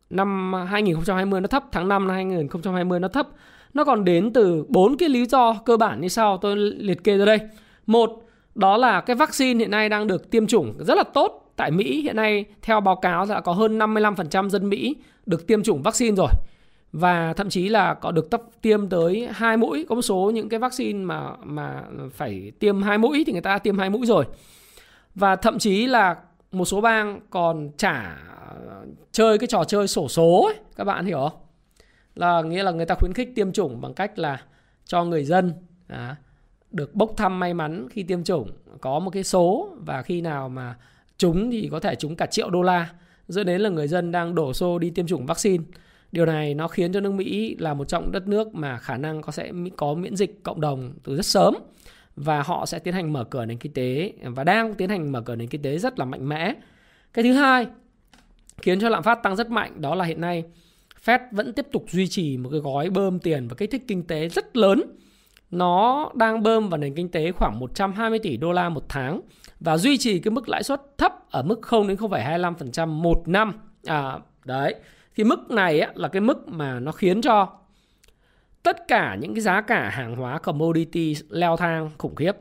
năm 0.10 0.54
2020 0.68 1.42
nó 1.42 1.48
thấp, 1.48 1.63
tháng 1.72 1.88
5 1.88 2.08
năm 2.08 2.16
2020 2.16 3.00
nó 3.00 3.08
thấp, 3.08 3.28
nó 3.74 3.84
còn 3.84 4.06
đến 4.06 4.34
từ 4.34 4.66
bốn 4.68 4.98
cái 4.98 5.10
lý 5.10 5.25
do 5.25 5.54
cơ 5.66 5.78
bản 5.78 6.01
như 6.01 6.08
sau 6.08 6.38
tôi 6.38 6.56
liệt 6.58 7.04
kê 7.04 7.18
ra 7.18 7.25
đây. 7.25 7.39
Một, 7.86 8.24
đó 8.56 8.78
là 8.78 9.01
cái 9.01 9.16
vaccine 9.16 9.60
hiện 9.60 9.72
nay 9.72 9.89
đang 9.89 10.08
được 10.08 10.32
tiêm 10.32 10.48
chủng 10.48 10.74
rất 10.80 10.96
là 10.96 11.04
tốt 11.04 11.54
tại 11.56 11.72
Mỹ. 11.72 12.01
Hiện 12.01 12.16
nay 12.16 12.46
theo 12.62 12.82
báo 12.82 12.96
cáo 12.96 13.25
đã 13.25 13.42
có 13.42 13.51
hơn 13.51 13.80
55% 13.80 14.50
dân 14.50 14.70
Mỹ 14.70 14.96
được 15.25 15.48
tiêm 15.48 15.63
chủng 15.63 15.82
vaccine 15.82 16.16
rồi. 16.16 16.30
Và 16.92 17.34
thậm 17.34 17.50
chí 17.50 17.70
là 17.70 17.94
có 17.94 18.12
được 18.12 18.30
tập 18.30 18.42
tiêm 18.62 18.89
tới 18.89 19.30
hai 19.32 19.58
mũi. 19.58 19.86
Có 19.89 19.96
một 19.96 20.01
số 20.01 20.32
những 20.34 20.50
cái 20.50 20.60
vaccine 20.60 21.06
mà 21.06 21.32
mà 21.44 21.84
phải 22.13 22.51
tiêm 22.60 22.82
hai 22.82 22.98
mũi 22.98 23.24
thì 23.28 23.34
người 23.34 23.42
ta 23.42 23.58
tiêm 23.58 23.78
hai 23.78 23.89
mũi 23.89 24.06
rồi. 24.06 24.25
Và 25.16 25.36
thậm 25.36 25.60
chí 25.60 25.88
là 25.88 26.16
một 26.51 26.65
số 26.65 26.82
bang 26.82 27.20
còn 27.29 27.70
trả 27.77 28.18
ờ, 28.68 28.86
chơi 29.12 29.38
cái 29.38 29.48
trò 29.48 29.63
chơi 29.63 29.88
sổ 29.88 30.08
số 30.08 30.46
ấy, 30.46 30.56
các 30.75 30.84
bạn 30.84 31.06
hiểu 31.06 31.20
không? 31.29 31.39
Là 32.15 32.41
nghĩa 32.41 32.63
là 32.63 32.72
người 32.72 32.86
ta 32.86 32.96
khuyến 32.96 33.13
khích 33.13 33.36
tiêm 33.36 33.51
chủng 33.51 33.82
bằng 33.82 33.94
cách 33.94 34.20
là 34.20 34.41
cho 34.86 35.03
người 35.03 35.25
dân 35.25 35.53
à, 35.88 36.15
được 36.72 36.96
bốc 36.96 37.13
thăm 37.18 37.39
may 37.39 37.53
mắn 37.53 37.88
khi 37.91 38.03
tiêm 38.03 38.24
chủng. 38.24 38.51
Có 38.82 39.00
một 39.00 39.12
cái 39.12 39.24
số 39.24 39.70
và 39.86 40.01
khi 40.01 40.22
nào 40.22 40.50
mà 40.50 40.75
trúng 41.18 41.51
thì 41.51 41.70
có 41.72 41.79
thể 41.79 41.96
trúng 41.96 42.15
cả 42.15 42.25
triệu 42.25 42.50
đô 42.50 42.62
la 42.62 42.89
dẫn 43.27 43.46
đến 43.46 43.62
là 43.62 43.70
người 43.70 43.88
dân 43.88 44.12
đang 44.12 44.36
đổ 44.36 44.53
xô 44.53 44.79
đi 44.79 44.89
tiêm 44.89 45.08
chủng 45.08 45.25
vaccine. 45.25 45.63
Điều 46.12 46.25
này 46.25 46.53
nó 46.53 46.68
khiến 46.68 46.94
cho 46.94 47.00
nước 47.00 47.12
Mỹ 47.12 47.56
là 47.60 47.74
một 47.74 47.88
trong 47.88 48.12
đất 48.12 48.27
nước 48.27 48.56
mà 48.56 48.77
khả 48.77 48.98
năng 48.98 49.22
có 49.22 49.32
sẽ 49.32 49.51
có 49.77 49.94
miễn 49.94 50.15
dịch 50.15 50.44
cộng 50.44 50.62
đồng 50.62 50.94
từ 51.03 51.15
rất 51.15 51.25
sớm 51.25 51.56
và 52.20 52.42
họ 52.42 52.66
sẽ 52.66 52.80
tiến 52.80 52.94
hành 52.94 53.14
mở 53.14 53.24
cửa 53.24 53.46
nền 53.46 53.58
kinh 53.58 53.74
tế 53.74 54.14
và 54.24 54.44
đang 54.44 54.76
tiến 54.76 54.90
hành 54.90 55.12
mở 55.12 55.22
cửa 55.22 55.36
nền 55.36 55.48
kinh 55.48 55.62
tế 55.62 55.78
rất 55.78 56.00
là 56.00 56.06
mạnh 56.06 56.30
mẽ. 56.30 56.54
Cái 57.14 57.24
thứ 57.24 57.34
hai 57.34 57.68
khiến 58.58 58.80
cho 58.80 58.90
lạm 58.90 59.04
phát 59.04 59.24
tăng 59.24 59.36
rất 59.36 59.50
mạnh 59.50 59.82
đó 59.82 59.96
là 59.96 60.06
hiện 60.06 60.22
nay 60.22 60.44
Fed 61.06 61.20
vẫn 61.32 61.54
tiếp 61.54 61.68
tục 61.72 61.86
duy 61.90 62.08
trì 62.08 62.38
một 62.38 62.50
cái 62.50 62.60
gói 62.60 62.90
bơm 62.90 63.20
tiền 63.20 63.48
và 63.48 63.56
kích 63.56 63.72
thích 63.72 63.84
kinh 63.88 64.08
tế 64.08 64.30
rất 64.30 64.58
lớn. 64.58 64.82
Nó 65.52 66.10
đang 66.16 66.44
bơm 66.44 66.70
vào 66.70 66.78
nền 66.78 66.96
kinh 66.96 67.10
tế 67.10 67.32
khoảng 67.32 67.60
120 67.60 68.20
tỷ 68.20 68.38
đô 68.38 68.52
la 68.52 68.70
một 68.70 68.84
tháng 68.90 69.22
và 69.60 69.78
duy 69.78 69.98
trì 69.98 70.20
cái 70.20 70.32
mức 70.32 70.50
lãi 70.50 70.64
suất 70.64 70.82
thấp 70.98 71.32
ở 71.32 71.44
mức 71.44 71.62
0 71.62 71.88
đến 71.88 71.98
0,25% 71.98 72.88
một 72.88 73.28
năm. 73.28 73.54
À 73.86 74.20
đấy. 74.46 74.76
Thì 75.16 75.24
mức 75.24 75.52
này 75.52 75.80
á, 75.80 75.92
là 75.96 76.08
cái 76.08 76.22
mức 76.22 76.48
mà 76.48 76.80
nó 76.80 76.92
khiến 76.92 77.22
cho 77.22 77.48
tất 78.63 78.88
cả 78.88 79.18
những 79.20 79.34
cái 79.34 79.42
giá 79.42 79.62
cả 79.62 79.89
hàng 79.89 80.16
hóa 80.16 80.39
commodity 80.39 81.16
leo 81.30 81.58
thang 81.58 81.89
khủng 81.98 82.16
khiếp. 82.16 82.32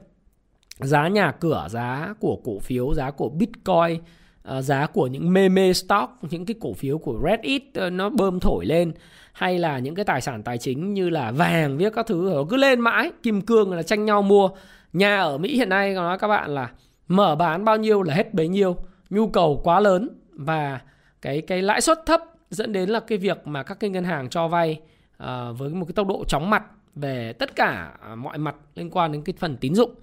Giá 0.79 1.09
nhà 1.09 1.33
cửa, 1.33 1.67
giá 1.71 2.15
của 2.21 2.41
cổ 2.45 2.59
phiếu, 2.59 2.95
giá 2.95 3.11
của 3.11 3.29
Bitcoin, 3.29 4.01
ờ, 4.43 4.63
giá 4.63 4.87
của 4.87 5.07
những 5.07 5.33
meme 5.33 5.73
stock, 5.73 6.13
những 6.31 6.47
cái 6.47 6.55
cổ 6.61 6.73
phiếu 6.73 6.99
của 6.99 7.21
Reddit 7.25 7.63
ờ, 7.75 7.91
nó 7.91 8.11
bơm 8.11 8.41
thổi 8.41 8.67
lên 8.67 8.93
hay 9.33 9.59
là 9.59 9.79
những 9.79 9.95
cái 9.95 10.05
tài 10.05 10.21
sản 10.21 10.43
tài 10.43 10.59
chính 10.59 10.95
như 10.95 11.11
là 11.11 11.31
vàng 11.31 11.79
viết 11.79 11.93
các 11.95 12.07
thứ 12.07 12.31
nó 12.35 12.45
cứ 12.51 12.57
lên 12.57 12.81
mãi, 12.81 13.11
kim 13.23 13.41
cương 13.41 13.73
là 13.73 13.83
tranh 13.83 14.05
nhau 14.05 14.23
mua. 14.23 14.51
Nhà 14.93 15.21
ở 15.21 15.39
Mỹ 15.39 15.57
hiện 15.57 15.69
nay 15.69 15.95
có 15.95 16.01
nói 16.01 16.19
các 16.19 16.29
bạn 16.29 16.55
là 16.55 16.71
mở 17.09 17.37
bán 17.37 17.65
bao 17.65 17.77
nhiêu 17.77 18.03
là 18.03 18.15
hết 18.15 18.35
bấy 18.35 18.49
nhiêu, 18.49 18.77
nhu 19.11 19.29
cầu 19.29 19.61
quá 19.65 19.81
lớn 19.81 20.09
và 20.33 20.81
cái 21.23 21.41
cái 21.41 21.63
lãi 21.63 21.81
suất 21.81 22.07
thấp 22.07 22.23
dẫn 22.51 22.73
đến 22.73 22.89
là 22.89 23.01
cái 23.01 23.19
việc 23.19 23.47
mà 23.47 23.63
các 23.63 23.81
cái 23.81 23.91
ngân 23.91 24.05
hàng 24.05 24.29
cho 24.29 24.49
vay 24.49 24.81
Ờ, 25.19 25.53
với 25.53 25.71
một 25.71 25.85
cái 25.85 25.93
tốc 25.93 26.07
độ 26.07 26.25
chóng 26.25 26.51
mặt 26.51 26.63
về 26.95 27.33
tất 27.33 27.57
cả 27.57 27.93
à, 28.03 28.15
mọi 28.15 28.39
mặt 28.39 28.57
liên 28.75 28.91
quan 28.91 29.13
đến 29.13 29.23
cái 29.23 29.35
phần 29.39 29.57
tín 29.57 29.75
dụng. 29.75 29.95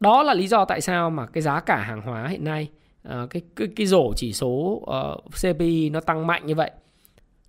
Đó 0.00 0.22
là 0.22 0.34
lý 0.34 0.46
do 0.48 0.64
tại 0.64 0.80
sao 0.80 1.10
mà 1.10 1.26
cái 1.26 1.42
giá 1.42 1.60
cả 1.60 1.76
hàng 1.76 2.02
hóa 2.02 2.28
hiện 2.28 2.44
nay 2.44 2.68
ờ, 3.02 3.26
cái 3.30 3.42
cái 3.56 3.68
cái 3.76 3.86
rổ 3.86 4.12
chỉ 4.16 4.32
số 4.32 4.82
ờ, 4.86 5.16
uh, 5.26 5.34
CPI 5.42 5.90
nó 5.90 6.00
tăng 6.00 6.26
mạnh 6.26 6.46
như 6.46 6.54
vậy. 6.54 6.70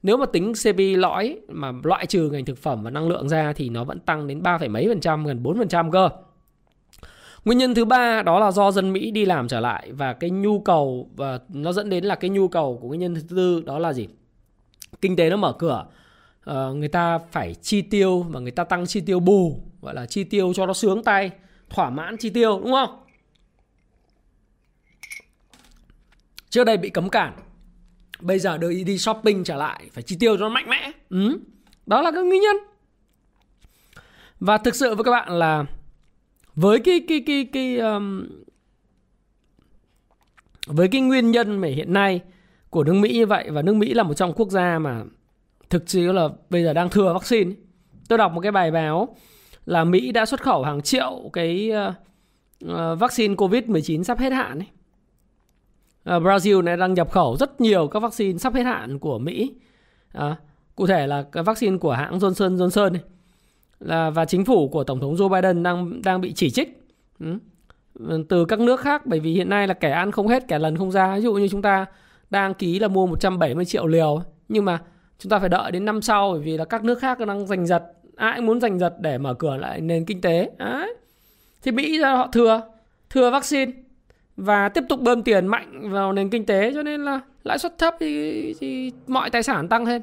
Nếu 0.04 0.18
mà 0.18 0.26
tính 0.26 0.54
CPI 0.54 0.96
lõi 0.96 1.40
mà 1.48 1.72
loại 1.84 2.06
trừ 2.06 2.30
ngành 2.30 2.46
thực 2.46 2.58
phẩm 2.58 2.84
và 2.84 2.90
năng 2.90 3.08
lượng 3.08 3.30
ra 3.30 3.54
thì 3.54 3.70
nó 3.70 3.84
vẫn 3.84 4.00
tăng 4.00 4.28
đến 4.28 4.44
3, 4.44 4.60
mấy 4.70 4.88
phần 4.88 5.00
trăm, 5.00 5.26
gần 5.26 5.44
4 5.44 5.58
phần 5.58 5.68
trăm 5.68 5.92
cơ. 5.92 6.10
Nguyên 7.46 7.58
nhân 7.58 7.76
thứ 7.76 7.86
ba 7.86 8.22
đó 8.22 8.40
là 8.40 8.52
do 8.52 8.72
dân 8.72 8.94
Mỹ 8.94 9.12
đi 9.12 9.26
làm 9.26 9.48
trở 9.48 9.60
lại 9.60 9.92
và 9.92 10.14
cái 10.14 10.30
nhu 10.30 10.60
cầu 10.60 11.10
và 11.16 11.40
nó 11.50 11.72
dẫn 11.72 11.90
đến 11.90 12.06
là 12.06 12.16
cái 12.16 12.30
nhu 12.30 12.48
cầu 12.48 12.80
của 12.82 12.88
nguyên 12.88 13.00
nhân 13.00 13.16
thứ 13.16 13.22
tư 13.30 13.64
đó 13.66 13.80
là 13.80 13.94
gì? 13.94 14.08
Kinh 15.02 15.16
tế 15.16 15.30
nó 15.30 15.38
mở 15.38 15.54
cửa, 15.54 15.86
uh, 16.52 16.76
người 16.76 16.88
ta 16.88 17.18
phải 17.18 17.56
chi 17.62 17.82
tiêu 17.82 18.22
và 18.22 18.40
người 18.40 18.52
ta 18.52 18.64
tăng 18.64 18.86
chi 18.86 19.02
tiêu 19.02 19.20
bù, 19.20 19.60
gọi 19.82 19.94
là 19.94 20.06
chi 20.06 20.24
tiêu 20.24 20.54
cho 20.54 20.66
nó 20.66 20.74
sướng 20.74 21.04
tay, 21.04 21.32
thỏa 21.70 21.90
mãn 21.90 22.18
chi 22.18 22.30
tiêu 22.30 22.60
đúng 22.64 22.72
không? 22.72 23.04
Trước 26.50 26.64
đây 26.64 26.78
bị 26.78 26.90
cấm 26.90 27.10
cản, 27.10 27.34
bây 28.20 28.40
giờ 28.40 28.58
đưa 28.58 28.84
đi 28.84 28.98
shopping 28.98 29.44
trở 29.44 29.56
lại 29.56 29.90
phải 29.94 30.04
chi 30.04 30.16
tiêu 30.20 30.38
cho 30.38 30.42
nó 30.42 30.50
mạnh 30.50 30.70
mẽ. 30.70 30.92
Ừ. 31.10 31.40
Đó 31.86 32.02
là 32.02 32.12
cái 32.12 32.24
nguyên 32.24 32.42
nhân. 32.42 32.56
Và 34.40 34.58
thực 34.58 34.76
sự 34.76 34.96
với 34.96 35.04
các 35.04 35.12
bạn 35.12 35.40
là 35.40 35.66
với 36.56 36.80
cái 36.80 37.06
cái 37.08 37.24
cái 37.26 37.48
cái 37.54 37.78
um, 37.78 38.28
với 40.68 40.88
cái 40.88 41.02
nguyên 41.02 41.32
nhân 41.32 41.58
mà 41.58 41.68
hiện 41.68 41.94
nay 41.94 42.22
của 42.70 42.84
nước 42.84 42.94
Mỹ 42.94 43.14
như 43.14 43.26
vậy 43.26 43.50
và 43.52 43.62
nước 43.62 43.76
Mỹ 43.76 43.94
là 43.94 44.04
một 44.04 44.14
trong 44.14 44.34
quốc 44.34 44.50
gia 44.50 44.80
mà 44.80 45.04
thực 45.70 45.90
sự 45.90 46.12
là 46.12 46.30
bây 46.50 46.64
giờ 46.64 46.74
đang 46.74 46.90
thừa 46.90 47.14
vaccine. 47.14 47.52
Tôi 48.10 48.18
đọc 48.18 48.32
một 48.32 48.42
cái 48.42 48.52
bài 48.52 48.72
báo 48.72 49.16
là 49.66 49.84
Mỹ 49.84 50.12
đã 50.12 50.26
xuất 50.26 50.42
khẩu 50.42 50.64
hàng 50.64 50.82
triệu 50.82 51.30
cái 51.34 51.72
uh, 51.90 51.94
uh, 52.72 53.00
vaccine 53.00 53.36
COVID-19 53.36 54.04
sắp 54.04 54.20
hết 54.20 54.34
hạn 54.34 54.60
ấy. 54.60 54.68
Uh, 54.68 56.04
ờ, 56.04 56.20
Brazil 56.20 56.64
này 56.64 56.78
đang 56.78 56.94
nhập 56.94 57.12
khẩu 57.12 57.38
rất 57.38 57.62
nhiều 57.62 57.88
các 57.88 58.00
vaccine 58.00 58.38
sắp 58.38 58.54
hết 58.54 58.64
hạn 58.64 59.00
của 59.00 59.20
Mỹ. 59.20 59.54
À, 60.14 60.36
cụ 60.76 60.88
thể 60.88 61.08
là 61.08 61.24
cái 61.32 61.44
vaccine 61.44 61.78
của 61.78 61.92
hãng 61.92 62.18
Johnson 62.18 62.58
Johnson 62.58 62.92
này 62.92 63.02
là 63.80 64.10
và 64.10 64.26
chính 64.26 64.46
phủ 64.46 64.68
của 64.68 64.84
tổng 64.84 65.00
thống 65.00 65.16
Joe 65.16 65.30
Biden 65.30 65.64
đang 65.64 66.02
đang 66.02 66.22
bị 66.22 66.34
chỉ 66.34 66.50
trích 66.50 66.82
ừ. 67.20 67.38
ừ. 68.00 68.24
từ 68.30 68.46
các 68.46 68.60
nước 68.60 68.80
khác 68.80 69.06
bởi 69.06 69.20
vì 69.20 69.34
hiện 69.34 69.50
nay 69.50 69.68
là 69.68 69.74
kẻ 69.74 69.92
ăn 69.92 70.12
không 70.12 70.28
hết 70.28 70.48
kẻ 70.48 70.60
lần 70.60 70.78
không 70.78 70.92
ra 70.92 71.16
ví 71.16 71.22
dụ 71.22 71.34
như 71.34 71.48
chúng 71.48 71.62
ta 71.62 71.86
đang 72.30 72.54
ký 72.54 72.80
là 72.80 72.88
mua 72.88 73.06
170 73.06 73.66
triệu 73.66 73.88
liều 73.88 74.22
nhưng 74.50 74.66
mà 74.66 74.82
chúng 75.20 75.30
ta 75.30 75.40
phải 75.40 75.50
đợi 75.50 75.72
đến 75.72 75.86
năm 75.86 76.02
sau 76.02 76.32
bởi 76.32 76.42
vì 76.42 76.58
là 76.58 76.66
các 76.66 76.84
nước 76.84 77.00
khác 77.00 77.20
đang 77.20 77.48
giành 77.48 77.66
giật 77.66 77.84
ai 78.16 78.42
muốn 78.42 78.60
giành 78.62 78.80
giật 78.80 78.94
để 79.00 79.18
mở 79.18 79.34
cửa 79.34 79.58
lại 79.58 79.82
nền 79.82 80.06
kinh 80.06 80.22
tế 80.22 80.52
Đấy. 80.58 80.94
thì 81.62 81.72
Mỹ 81.72 82.00
ra 82.00 82.14
họ 82.16 82.28
thừa 82.28 82.62
thừa 83.10 83.32
vaccine 83.32 83.72
và 84.38 84.70
tiếp 84.70 84.84
tục 84.90 85.02
bơm 85.02 85.24
tiền 85.24 85.48
mạnh 85.48 85.90
vào 85.92 86.14
nền 86.14 86.30
kinh 86.30 86.46
tế 86.46 86.72
cho 86.74 86.84
nên 86.84 87.06
là 87.06 87.20
lãi 87.44 87.60
suất 87.60 87.78
thấp 87.78 87.96
thì, 88.00 88.54
thì 88.60 88.92
mọi 89.08 89.30
tài 89.30 89.44
sản 89.44 89.68
tăng 89.68 89.86
lên 89.86 90.02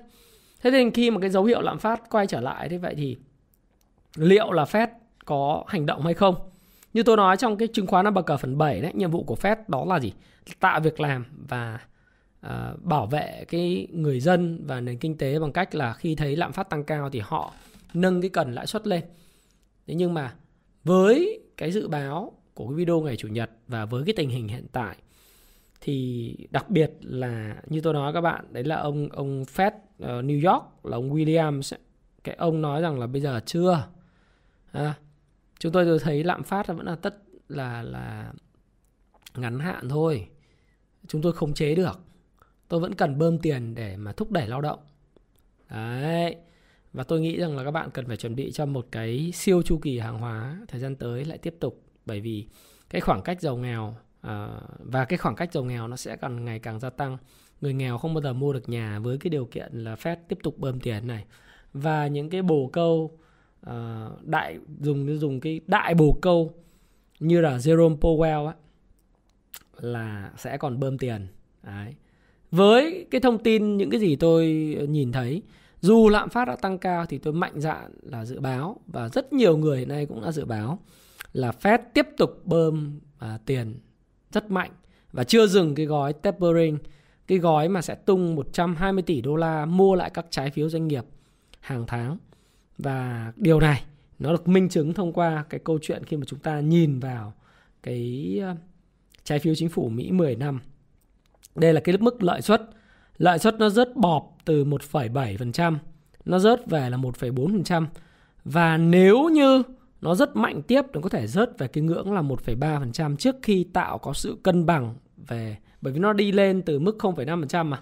thế 0.63 0.71
nên 0.71 0.91
khi 0.91 1.11
mà 1.11 1.21
cái 1.21 1.31
dấu 1.31 1.45
hiệu 1.45 1.61
lạm 1.61 1.79
phát 1.79 2.11
quay 2.11 2.27
trở 2.27 2.41
lại 2.41 2.69
thế 2.69 2.79
vậy 2.79 2.95
thì 2.97 3.17
liệu 4.17 4.53
là 4.53 4.65
Fed 4.65 4.89
có 5.25 5.65
hành 5.67 5.87
động 5.87 6.03
hay 6.03 6.15
không. 6.15 6.35
Như 6.93 7.03
tôi 7.03 7.17
nói 7.17 7.37
trong 7.37 7.57
cái 7.57 7.69
chứng 7.69 7.87
khoán 7.87 8.05
năm 8.05 8.15
bậc 8.15 8.27
cờ 8.27 8.37
phần 8.37 8.59
7 8.59 8.81
đấy, 8.81 8.93
nhiệm 8.95 9.11
vụ 9.11 9.25
của 9.25 9.35
Fed 9.35 9.57
đó 9.69 9.85
là 9.89 10.01
gì? 10.01 10.13
Tạo 10.61 10.81
việc 10.81 11.01
làm 11.01 11.25
và 11.49 11.79
À, 12.49 12.75
bảo 12.83 13.07
vệ 13.07 13.45
cái 13.49 13.89
người 13.93 14.21
dân 14.21 14.65
và 14.67 14.81
nền 14.81 14.99
kinh 14.99 15.19
tế 15.19 15.39
bằng 15.39 15.53
cách 15.53 15.75
là 15.75 15.93
khi 15.93 16.15
thấy 16.15 16.37
lạm 16.37 16.53
phát 16.53 16.71
tăng 16.71 16.85
cao 16.85 17.11
thì 17.11 17.21
họ 17.25 17.55
nâng 17.95 18.21
cái 18.21 18.31
cần 18.31 18.53
lãi 18.53 18.67
suất 18.67 18.87
lên. 18.87 19.05
Thế 19.87 19.95
nhưng 19.95 20.15
mà 20.15 20.35
với 20.85 21.41
cái 21.57 21.73
dự 21.73 21.89
báo 21.89 22.33
của 22.55 22.69
cái 22.69 22.75
video 22.75 23.01
ngày 23.01 23.17
chủ 23.17 23.29
nhật 23.29 23.51
và 23.69 23.85
với 23.85 24.03
cái 24.07 24.15
tình 24.17 24.31
hình 24.31 24.49
hiện 24.49 24.67
tại 24.73 24.97
thì 25.81 26.37
đặc 26.51 26.71
biệt 26.71 26.91
là 27.01 27.57
như 27.67 27.81
tôi 27.81 27.93
nói 27.93 28.13
các 28.13 28.21
bạn 28.21 28.45
đấy 28.51 28.65
là 28.65 28.77
ông 28.77 29.09
ông 29.09 29.43
Fed 29.43 29.71
uh, 29.71 30.25
New 30.25 30.53
York 30.53 30.65
là 30.85 30.97
ông 30.97 31.15
Williams 31.15 31.77
cái 32.25 32.35
ông 32.35 32.63
nói 32.63 32.83
rằng 32.83 32.99
là 32.99 33.07
bây 33.07 33.21
giờ 33.21 33.41
chưa. 33.47 33.89
À, 34.73 34.95
chúng 35.59 35.73
tôi 35.73 35.99
thấy 35.99 36.25
lạm 36.25 36.43
phát 36.43 36.67
vẫn 36.67 36.87
là 36.87 36.97
tất 36.97 37.23
là 37.49 37.83
là 37.83 38.33
ngắn 39.37 39.59
hạn 39.59 39.89
thôi. 39.89 40.29
Chúng 41.07 41.23
tôi 41.23 41.33
không 41.33 41.55
chế 41.55 41.75
được 41.75 42.01
tôi 42.69 42.81
vẫn 42.81 42.95
cần 42.95 43.19
bơm 43.19 43.39
tiền 43.39 43.75
để 43.75 43.97
mà 43.97 44.13
thúc 44.13 44.31
đẩy 44.31 44.49
lao 44.49 44.61
động. 44.61 44.79
Đấy. 45.71 46.37
Và 46.93 47.05
tôi 47.05 47.21
nghĩ 47.21 47.37
rằng 47.37 47.57
là 47.57 47.65
các 47.65 47.71
bạn 47.71 47.91
cần 47.91 48.07
phải 48.07 48.17
chuẩn 48.17 48.35
bị 48.35 48.53
cho 48.53 48.67
một 48.67 48.87
cái 48.91 49.33
siêu 49.35 49.63
chu 49.63 49.79
kỳ 49.83 49.99
hàng 49.99 50.19
hóa 50.19 50.61
thời 50.69 50.81
gian 50.81 50.97
tới 50.97 51.25
lại 51.25 51.39
tiếp 51.39 51.55
tục. 51.61 51.83
Bởi 52.07 52.21
vì 52.21 52.47
cái 52.91 53.01
khoảng 53.01 53.23
cách 53.23 53.41
giàu 53.41 53.57
nghèo 53.57 53.95
à, 54.21 54.61
và 54.79 55.05
cái 55.05 55.19
khoảng 55.19 55.37
cách 55.37 55.53
giàu 55.53 55.65
nghèo 55.65 55.89
nó 55.89 55.97
sẽ 55.97 56.17
càng 56.17 56.45
ngày 56.45 56.59
càng 56.59 56.81
gia 56.81 56.91
tăng. 56.91 57.19
Người 57.61 57.75
nghèo 57.75 57.99
không 57.99 58.15
bao 58.15 58.23
giờ 58.23 58.33
mua 58.33 58.53
được 58.53 58.69
nhà 58.69 58.99
với 58.99 59.19
cái 59.19 59.31
điều 59.31 59.45
kiện 59.45 59.73
là 59.73 59.95
Fed 59.95 60.17
tiếp 60.29 60.39
tục 60.43 60.59
bơm 60.59 60.81
tiền 60.81 61.07
này. 61.07 61.25
Và 61.73 62.07
những 62.07 62.31
cái 62.31 62.43
bồ 62.43 62.71
câu 62.73 63.19
uh, 63.71 63.73
đại 64.23 64.59
dùng 64.81 65.19
dùng 65.19 65.41
cái 65.41 65.61
đại 65.67 65.95
bồ 65.95 66.19
câu 66.23 66.55
như 67.21 67.41
là 67.41 67.57
Jerome 67.57 67.99
Powell 67.99 68.47
á, 68.47 68.55
là 69.77 70.33
sẽ 70.37 70.57
còn 70.57 70.81
bơm 70.81 70.99
tiền. 70.99 71.27
Đấy. 71.63 71.95
Với 72.51 73.07
cái 73.11 73.21
thông 73.21 73.39
tin 73.39 73.77
những 73.77 73.91
cái 73.91 74.01
gì 74.01 74.17
tôi 74.17 74.47
nhìn 74.89 75.13
thấy, 75.13 75.43
dù 75.81 76.09
lạm 76.09 76.29
phát 76.29 76.45
đã 76.45 76.57
tăng 76.57 76.79
cao 76.79 77.07
thì 77.07 77.19
tôi 77.19 77.33
mạnh 77.33 77.61
dạn 77.61 77.93
là 78.03 78.25
dự 78.25 78.41
báo 78.41 78.81
và 78.87 79.09
rất 79.09 79.33
nhiều 79.33 79.57
người 79.57 79.79
hiện 79.79 79.89
nay 79.89 80.07
cũng 80.07 80.23
đã 80.23 80.33
dự 80.33 80.45
báo 80.45 80.79
là 81.33 81.53
Fed 81.63 81.79
tiếp 81.95 82.07
tục 82.17 82.31
bơm 82.45 83.01
à, 83.19 83.39
tiền 83.47 83.79
rất 84.33 84.51
mạnh 84.51 84.71
và 85.13 85.25
chưa 85.25 85.47
dừng 85.47 85.75
cái 85.75 85.87
gói 85.87 86.13
tapering, 86.13 86.79
cái 87.27 87.39
gói 87.39 87.69
mà 87.69 87.83
sẽ 87.83 87.95
tung 87.95 88.35
120 88.35 89.03
tỷ 89.03 89.21
đô 89.21 89.37
la 89.37 89.67
mua 89.67 89.95
lại 89.95 90.11
các 90.15 90.27
trái 90.31 90.51
phiếu 90.51 90.69
doanh 90.69 90.89
nghiệp 90.89 91.05
hàng 91.61 91.85
tháng. 91.87 92.19
Và 92.79 93.33
điều 93.37 93.61
này 93.61 93.85
nó 94.19 94.33
được 94.33 94.49
minh 94.49 94.69
chứng 94.69 94.95
thông 94.95 95.13
qua 95.13 95.45
cái 95.51 95.61
câu 95.65 95.79
chuyện 95.83 96.05
khi 96.05 96.17
mà 96.17 96.25
chúng 96.27 96.39
ta 96.39 96.61
nhìn 96.61 97.01
vào 97.01 97.33
cái 97.83 98.39
à, 98.43 98.57
trái 99.25 99.39
phiếu 99.39 99.55
chính 99.55 99.69
phủ 99.69 99.89
Mỹ 99.89 100.13
10 100.13 100.37
năm. 100.37 100.61
Đây 101.57 101.75
là 101.75 101.81
cái 101.81 101.97
mức 101.99 102.23
lợi 102.23 102.43
suất. 102.43 102.63
Lợi 103.19 103.39
suất 103.39 103.59
nó 103.59 103.69
rớt 103.69 103.97
bọp 103.97 104.37
từ 104.45 104.65
1,7%, 104.65 105.77
nó 106.25 106.39
rớt 106.39 106.67
về 106.67 106.91
là 106.91 106.97
1,4%. 106.97 107.87
Và 108.45 108.77
nếu 108.77 109.29
như 109.29 109.63
nó 110.01 110.15
rất 110.15 110.37
mạnh 110.37 110.63
tiếp 110.63 110.83
nó 110.93 111.01
có 111.01 111.09
thể 111.09 111.27
rớt 111.27 111.59
về 111.59 111.69
cái 111.69 111.85
ngưỡng 111.85 112.13
là 112.13 112.23
1,3% 112.23 113.17
trước 113.17 113.37
khi 113.43 113.65
tạo 113.73 113.99
có 113.99 114.13
sự 114.13 114.37
cân 114.43 114.67
bằng 114.67 114.95
về 115.17 115.57
bởi 115.81 115.93
vì 115.93 115.99
nó 115.99 116.13
đi 116.13 116.33
lên 116.33 116.63
từ 116.63 116.79
mức 116.79 116.97
0,5% 116.99 117.65
mà. 117.67 117.81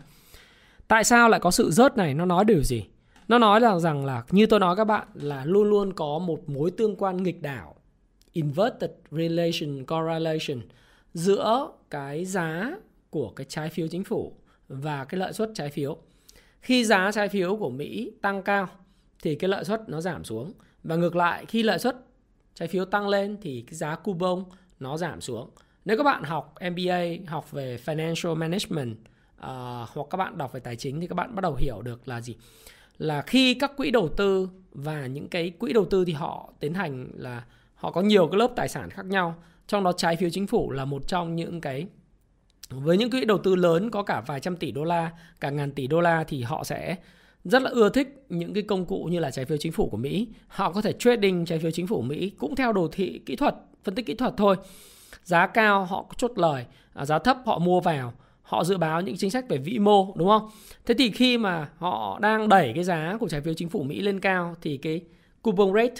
Tại 0.88 1.04
sao 1.04 1.28
lại 1.28 1.40
có 1.40 1.50
sự 1.50 1.70
rớt 1.70 1.96
này? 1.96 2.14
Nó 2.14 2.24
nói 2.24 2.44
điều 2.44 2.62
gì? 2.62 2.84
Nó 3.28 3.38
nói 3.38 3.60
là 3.60 3.78
rằng 3.78 4.04
là 4.04 4.22
như 4.30 4.46
tôi 4.46 4.60
nói 4.60 4.76
các 4.76 4.84
bạn 4.84 5.08
là 5.14 5.44
luôn 5.44 5.70
luôn 5.70 5.92
có 5.92 6.18
một 6.18 6.48
mối 6.48 6.70
tương 6.70 6.96
quan 6.96 7.22
nghịch 7.22 7.42
đảo 7.42 7.74
inverted 8.32 8.90
relation 9.10 9.84
correlation 9.86 10.60
giữa 11.14 11.68
cái 11.90 12.24
giá 12.24 12.76
của 13.14 13.30
cái 13.30 13.46
trái 13.48 13.70
phiếu 13.70 13.88
chính 13.88 14.04
phủ 14.04 14.32
và 14.68 15.04
cái 15.04 15.18
lợi 15.18 15.32
suất 15.32 15.50
trái 15.54 15.70
phiếu. 15.70 15.96
Khi 16.60 16.84
giá 16.84 17.10
trái 17.12 17.28
phiếu 17.28 17.56
của 17.56 17.70
Mỹ 17.70 18.12
tăng 18.22 18.42
cao 18.42 18.68
thì 19.22 19.34
cái 19.34 19.48
lợi 19.48 19.64
suất 19.64 19.88
nó 19.88 20.00
giảm 20.00 20.24
xuống 20.24 20.52
và 20.84 20.96
ngược 20.96 21.16
lại 21.16 21.46
khi 21.46 21.62
lợi 21.62 21.78
suất 21.78 21.96
trái 22.54 22.68
phiếu 22.68 22.84
tăng 22.84 23.08
lên 23.08 23.36
thì 23.42 23.64
cái 23.66 23.74
giá 23.74 23.94
coupon 23.96 24.44
nó 24.80 24.96
giảm 24.96 25.20
xuống. 25.20 25.50
Nếu 25.84 25.96
các 25.96 26.02
bạn 26.02 26.22
học 26.22 26.54
MBA, 26.70 27.02
học 27.26 27.52
về 27.52 27.78
financial 27.84 28.34
management 28.34 28.92
uh, 28.92 29.88
hoặc 29.88 30.06
các 30.10 30.16
bạn 30.16 30.38
đọc 30.38 30.52
về 30.52 30.60
tài 30.60 30.76
chính 30.76 31.00
thì 31.00 31.06
các 31.06 31.14
bạn 31.14 31.34
bắt 31.34 31.40
đầu 31.40 31.54
hiểu 31.54 31.82
được 31.82 32.08
là 32.08 32.20
gì? 32.20 32.36
Là 32.98 33.22
khi 33.22 33.54
các 33.54 33.76
quỹ 33.76 33.90
đầu 33.90 34.08
tư 34.08 34.48
và 34.72 35.06
những 35.06 35.28
cái 35.28 35.50
quỹ 35.50 35.72
đầu 35.72 35.84
tư 35.84 36.04
thì 36.04 36.12
họ 36.12 36.52
tiến 36.60 36.74
hành 36.74 37.08
là 37.14 37.44
họ 37.74 37.90
có 37.90 38.00
nhiều 38.00 38.28
cái 38.28 38.38
lớp 38.38 38.52
tài 38.56 38.68
sản 38.68 38.90
khác 38.90 39.06
nhau, 39.06 39.34
trong 39.66 39.84
đó 39.84 39.92
trái 39.92 40.16
phiếu 40.16 40.30
chính 40.30 40.46
phủ 40.46 40.70
là 40.70 40.84
một 40.84 41.08
trong 41.08 41.36
những 41.36 41.60
cái 41.60 41.86
với 42.70 42.96
những 42.96 43.10
quỹ 43.10 43.24
đầu 43.24 43.38
tư 43.38 43.54
lớn 43.54 43.90
có 43.90 44.02
cả 44.02 44.22
vài 44.26 44.40
trăm 44.40 44.56
tỷ 44.56 44.70
đô 44.70 44.84
la, 44.84 45.10
cả 45.40 45.50
ngàn 45.50 45.70
tỷ 45.72 45.86
đô 45.86 46.00
la 46.00 46.24
thì 46.24 46.42
họ 46.42 46.64
sẽ 46.64 46.96
rất 47.44 47.62
là 47.62 47.70
ưa 47.70 47.88
thích 47.88 48.24
những 48.28 48.54
cái 48.54 48.62
công 48.62 48.86
cụ 48.86 49.04
như 49.04 49.18
là 49.18 49.30
trái 49.30 49.44
phiếu 49.44 49.58
chính 49.58 49.72
phủ 49.72 49.88
của 49.88 49.96
Mỹ. 49.96 50.28
Họ 50.46 50.72
có 50.72 50.82
thể 50.82 50.92
trading 50.92 51.44
trái 51.44 51.58
phiếu 51.58 51.70
chính 51.70 51.86
phủ 51.86 52.02
Mỹ 52.02 52.30
cũng 52.30 52.56
theo 52.56 52.72
đồ 52.72 52.88
thị 52.92 53.20
kỹ 53.26 53.36
thuật, 53.36 53.54
phân 53.84 53.94
tích 53.94 54.06
kỹ 54.06 54.14
thuật 54.14 54.34
thôi. 54.36 54.56
Giá 55.22 55.46
cao 55.46 55.84
họ 55.84 56.06
chốt 56.16 56.32
lời, 56.36 56.64
à, 56.94 57.04
giá 57.04 57.18
thấp 57.18 57.36
họ 57.46 57.58
mua 57.58 57.80
vào, 57.80 58.12
họ 58.42 58.64
dự 58.64 58.76
báo 58.76 59.00
những 59.00 59.16
chính 59.16 59.30
sách 59.30 59.48
về 59.48 59.58
vĩ 59.58 59.78
mô 59.78 60.14
đúng 60.16 60.28
không? 60.28 60.50
Thế 60.86 60.94
thì 60.98 61.10
khi 61.10 61.38
mà 61.38 61.68
họ 61.78 62.18
đang 62.22 62.48
đẩy 62.48 62.72
cái 62.74 62.84
giá 62.84 63.16
của 63.20 63.28
trái 63.28 63.40
phiếu 63.40 63.54
chính 63.54 63.68
phủ 63.68 63.82
Mỹ 63.82 64.00
lên 64.00 64.20
cao 64.20 64.54
thì 64.60 64.76
cái 64.76 65.00
coupon 65.42 65.72
rate, 65.74 65.94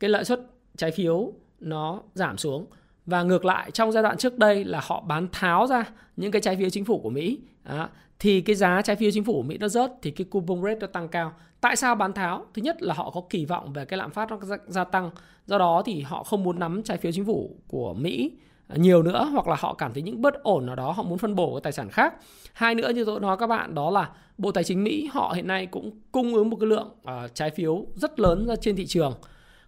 cái 0.00 0.10
lợi 0.10 0.24
suất 0.24 0.40
trái 0.76 0.90
phiếu 0.90 1.32
nó 1.60 2.02
giảm 2.14 2.38
xuống 2.38 2.66
và 3.06 3.22
ngược 3.22 3.44
lại 3.44 3.70
trong 3.70 3.92
giai 3.92 4.02
đoạn 4.02 4.16
trước 4.16 4.38
đây 4.38 4.64
là 4.64 4.80
họ 4.82 5.00
bán 5.00 5.28
tháo 5.32 5.66
ra 5.66 5.84
những 6.16 6.30
cái 6.30 6.42
trái 6.42 6.56
phiếu 6.56 6.70
chính 6.70 6.84
phủ 6.84 7.00
của 7.00 7.10
Mỹ 7.10 7.38
à, 7.64 7.88
thì 8.18 8.40
cái 8.40 8.56
giá 8.56 8.82
trái 8.82 8.96
phiếu 8.96 9.10
chính 9.10 9.24
phủ 9.24 9.32
của 9.32 9.42
Mỹ 9.42 9.58
nó 9.58 9.68
rớt 9.68 9.92
thì 10.02 10.10
cái 10.10 10.24
coupon 10.30 10.62
rate 10.62 10.78
nó 10.80 10.86
tăng 10.86 11.08
cao. 11.08 11.32
Tại 11.60 11.76
sao 11.76 11.94
bán 11.94 12.12
tháo? 12.12 12.46
Thứ 12.54 12.62
nhất 12.62 12.82
là 12.82 12.94
họ 12.94 13.10
có 13.10 13.22
kỳ 13.30 13.44
vọng 13.44 13.72
về 13.72 13.84
cái 13.84 13.98
lạm 13.98 14.10
phát 14.10 14.30
nó 14.30 14.38
gia 14.66 14.84
tăng. 14.84 15.10
Do 15.46 15.58
đó 15.58 15.82
thì 15.86 16.00
họ 16.00 16.22
không 16.22 16.42
muốn 16.42 16.58
nắm 16.58 16.82
trái 16.82 16.96
phiếu 16.96 17.12
chính 17.12 17.24
phủ 17.24 17.56
của 17.68 17.94
Mỹ 17.94 18.32
nhiều 18.74 19.02
nữa 19.02 19.28
hoặc 19.32 19.48
là 19.48 19.56
họ 19.58 19.74
cảm 19.74 19.92
thấy 19.92 20.02
những 20.02 20.22
bất 20.22 20.34
ổn 20.42 20.66
nào 20.66 20.76
đó 20.76 20.92
họ 20.92 21.02
muốn 21.02 21.18
phân 21.18 21.34
bổ 21.34 21.54
cái 21.54 21.60
tài 21.60 21.72
sản 21.72 21.88
khác. 21.90 22.14
Hai 22.52 22.74
nữa 22.74 22.90
như 22.94 23.04
tôi 23.04 23.20
nói 23.20 23.36
các 23.36 23.46
bạn 23.46 23.74
đó 23.74 23.90
là 23.90 24.10
Bộ 24.38 24.52
Tài 24.52 24.64
chính 24.64 24.84
Mỹ 24.84 25.08
họ 25.12 25.32
hiện 25.36 25.46
nay 25.46 25.66
cũng 25.66 25.90
cung 26.12 26.34
ứng 26.34 26.50
một 26.50 26.56
cái 26.60 26.68
lượng 26.68 26.88
uh, 27.02 27.34
trái 27.34 27.50
phiếu 27.50 27.86
rất 27.94 28.20
lớn 28.20 28.46
ra 28.46 28.56
trên 28.56 28.76
thị 28.76 28.86
trường. 28.86 29.14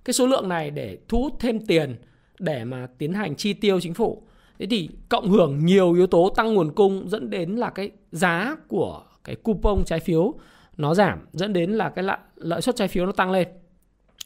Cái 0.04 0.14
số 0.14 0.26
lượng 0.26 0.48
này 0.48 0.70
để 0.70 0.98
thu 1.08 1.22
hút 1.22 1.32
thêm 1.40 1.66
tiền 1.66 1.96
để 2.38 2.64
mà 2.64 2.86
tiến 2.98 3.12
hành 3.12 3.36
chi 3.36 3.52
tiêu 3.52 3.80
chính 3.80 3.94
phủ. 3.94 4.22
Thế 4.58 4.66
thì 4.70 4.88
cộng 5.08 5.30
hưởng 5.30 5.66
nhiều 5.66 5.92
yếu 5.92 6.06
tố 6.06 6.32
tăng 6.36 6.54
nguồn 6.54 6.72
cung 6.74 7.08
dẫn 7.08 7.30
đến 7.30 7.56
là 7.56 7.70
cái 7.70 7.90
giá 8.12 8.56
của 8.68 9.02
cái 9.24 9.36
coupon 9.36 9.84
trái 9.86 10.00
phiếu 10.00 10.34
nó 10.76 10.94
giảm 10.94 11.18
dẫn 11.32 11.52
đến 11.52 11.70
là 11.70 11.88
cái 11.88 12.04
lợi, 12.04 12.18
lợi 12.36 12.60
suất 12.60 12.76
trái 12.76 12.88
phiếu 12.88 13.06
nó 13.06 13.12
tăng 13.12 13.30
lên. 13.30 13.48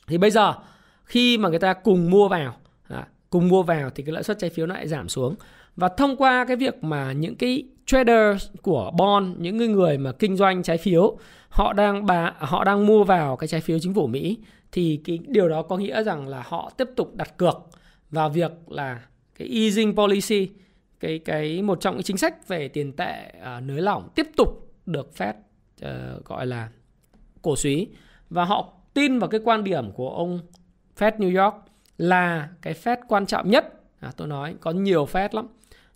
Thì 0.06 0.18
bây 0.18 0.30
giờ 0.30 0.54
khi 1.04 1.38
mà 1.38 1.48
người 1.48 1.58
ta 1.58 1.72
cùng 1.72 2.10
mua 2.10 2.28
vào 2.28 2.56
à, 2.88 3.06
cùng 3.30 3.48
mua 3.48 3.62
vào 3.62 3.90
thì 3.90 4.02
cái 4.02 4.12
lợi 4.12 4.22
suất 4.22 4.38
trái 4.38 4.50
phiếu 4.50 4.66
nó 4.66 4.74
lại 4.74 4.88
giảm 4.88 5.08
xuống. 5.08 5.34
Và 5.76 5.88
thông 5.88 6.16
qua 6.16 6.44
cái 6.44 6.56
việc 6.56 6.84
mà 6.84 7.12
những 7.12 7.34
cái 7.34 7.64
trader 7.86 8.48
của 8.62 8.90
bond 8.98 9.36
những 9.38 9.56
người 9.56 9.68
người 9.68 9.98
mà 9.98 10.12
kinh 10.12 10.36
doanh 10.36 10.62
trái 10.62 10.78
phiếu 10.78 11.18
họ 11.48 11.72
đang 11.72 12.06
bà 12.06 12.32
họ 12.38 12.64
đang 12.64 12.86
mua 12.86 13.04
vào 13.04 13.36
cái 13.36 13.48
trái 13.48 13.60
phiếu 13.60 13.78
chính 13.78 13.94
phủ 13.94 14.06
Mỹ 14.06 14.38
thì 14.72 15.00
cái 15.04 15.18
điều 15.26 15.48
đó 15.48 15.62
có 15.62 15.76
nghĩa 15.76 16.02
rằng 16.02 16.28
là 16.28 16.42
họ 16.46 16.70
tiếp 16.76 16.88
tục 16.96 17.14
đặt 17.14 17.36
cược 17.36 17.56
vào 18.12 18.30
việc 18.30 18.52
là 18.68 19.06
cái 19.34 19.48
easing 19.48 19.96
policy 19.96 20.48
cái 21.00 21.18
cái 21.18 21.62
một 21.62 21.80
trong 21.80 21.94
những 21.94 22.02
chính 22.02 22.16
sách 22.16 22.48
về 22.48 22.68
tiền 22.68 22.92
tệ 22.92 23.32
uh, 23.38 23.62
nới 23.62 23.80
lỏng 23.80 24.08
tiếp 24.14 24.26
tục 24.36 24.72
được 24.86 25.10
Fed 25.16 25.30
uh, 25.30 25.36
ờ, 25.80 26.20
gọi 26.24 26.46
là 26.46 26.68
cổ 27.42 27.56
suý. 27.56 27.88
Và 28.30 28.44
họ 28.44 28.72
tin 28.94 29.18
vào 29.18 29.30
cái 29.30 29.40
quan 29.44 29.64
điểm 29.64 29.92
của 29.92 30.10
ông 30.10 30.40
Fed 30.98 31.12
New 31.18 31.44
York 31.44 31.54
là 31.98 32.48
cái 32.62 32.74
Fed 32.74 32.96
quan 33.08 33.26
trọng 33.26 33.50
nhất. 33.50 33.72
À, 34.00 34.12
tôi 34.16 34.28
nói 34.28 34.54
có 34.60 34.70
nhiều 34.70 35.04
Fed 35.04 35.28
lắm. 35.32 35.48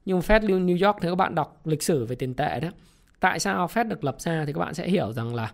Nhưng 0.04 0.20
Fed 0.20 0.40
New 0.40 0.86
York 0.86 0.98
thì 1.00 1.08
các 1.08 1.14
bạn 1.14 1.34
đọc 1.34 1.60
lịch 1.64 1.82
sử 1.82 2.04
về 2.04 2.16
tiền 2.16 2.34
tệ 2.34 2.60
đó. 2.60 2.68
Tại 3.20 3.38
sao 3.38 3.66
Fed 3.66 3.88
được 3.88 4.04
lập 4.04 4.16
ra 4.20 4.44
thì 4.46 4.52
các 4.52 4.60
bạn 4.60 4.74
sẽ 4.74 4.88
hiểu 4.88 5.12
rằng 5.12 5.34
là 5.34 5.52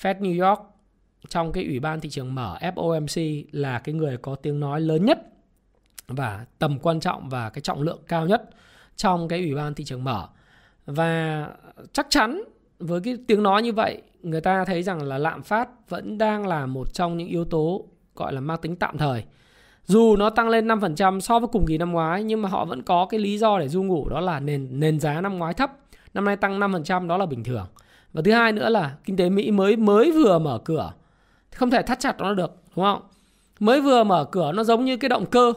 Fed 0.00 0.20
New 0.20 0.48
York 0.48 0.60
trong 1.28 1.52
cái 1.52 1.64
ủy 1.64 1.80
ban 1.80 2.00
thị 2.00 2.10
trường 2.10 2.34
mở 2.34 2.58
FOMC 2.60 3.44
là 3.52 3.78
cái 3.78 3.94
người 3.94 4.16
có 4.16 4.34
tiếng 4.34 4.60
nói 4.60 4.80
lớn 4.80 5.04
nhất 5.04 5.33
và 6.08 6.46
tầm 6.58 6.78
quan 6.78 7.00
trọng 7.00 7.28
và 7.28 7.50
cái 7.50 7.62
trọng 7.62 7.82
lượng 7.82 8.00
cao 8.08 8.26
nhất 8.26 8.50
trong 8.96 9.28
cái 9.28 9.38
ủy 9.38 9.54
ban 9.54 9.74
thị 9.74 9.84
trường 9.84 10.04
mở. 10.04 10.28
Và 10.86 11.48
chắc 11.92 12.06
chắn 12.10 12.42
với 12.78 13.00
cái 13.00 13.16
tiếng 13.26 13.42
nói 13.42 13.62
như 13.62 13.72
vậy, 13.72 14.02
người 14.22 14.40
ta 14.40 14.64
thấy 14.64 14.82
rằng 14.82 15.02
là 15.02 15.18
lạm 15.18 15.42
phát 15.42 15.68
vẫn 15.88 16.18
đang 16.18 16.46
là 16.46 16.66
một 16.66 16.94
trong 16.94 17.16
những 17.16 17.28
yếu 17.28 17.44
tố 17.44 17.84
gọi 18.16 18.32
là 18.32 18.40
mang 18.40 18.58
tính 18.62 18.76
tạm 18.76 18.98
thời. 18.98 19.24
Dù 19.84 20.16
nó 20.16 20.30
tăng 20.30 20.48
lên 20.48 20.68
5% 20.68 21.20
so 21.20 21.38
với 21.38 21.48
cùng 21.48 21.66
kỳ 21.66 21.78
năm 21.78 21.92
ngoái, 21.92 22.24
nhưng 22.24 22.42
mà 22.42 22.48
họ 22.48 22.64
vẫn 22.64 22.82
có 22.82 23.06
cái 23.06 23.20
lý 23.20 23.38
do 23.38 23.58
để 23.58 23.68
du 23.68 23.82
ngủ, 23.82 24.08
đó 24.08 24.20
là 24.20 24.40
nền 24.40 24.80
nền 24.80 25.00
giá 25.00 25.20
năm 25.20 25.38
ngoái 25.38 25.54
thấp. 25.54 25.72
Năm 26.14 26.24
nay 26.24 26.36
tăng 26.36 26.60
5% 26.60 27.08
đó 27.08 27.16
là 27.16 27.26
bình 27.26 27.44
thường. 27.44 27.66
Và 28.12 28.22
thứ 28.24 28.32
hai 28.32 28.52
nữa 28.52 28.68
là 28.68 28.96
kinh 29.04 29.16
tế 29.16 29.28
Mỹ 29.28 29.50
mới 29.50 29.76
mới 29.76 30.12
vừa 30.12 30.38
mở 30.38 30.58
cửa. 30.64 30.92
Không 31.54 31.70
thể 31.70 31.82
thắt 31.82 32.00
chặt 32.00 32.18
nó 32.18 32.34
được, 32.34 32.52
đúng 32.76 32.84
không? 32.84 33.02
Mới 33.60 33.80
vừa 33.80 34.04
mở 34.04 34.24
cửa, 34.24 34.52
nó 34.52 34.64
giống 34.64 34.84
như 34.84 34.96
cái 34.96 35.08
động 35.08 35.26
cơ 35.26 35.52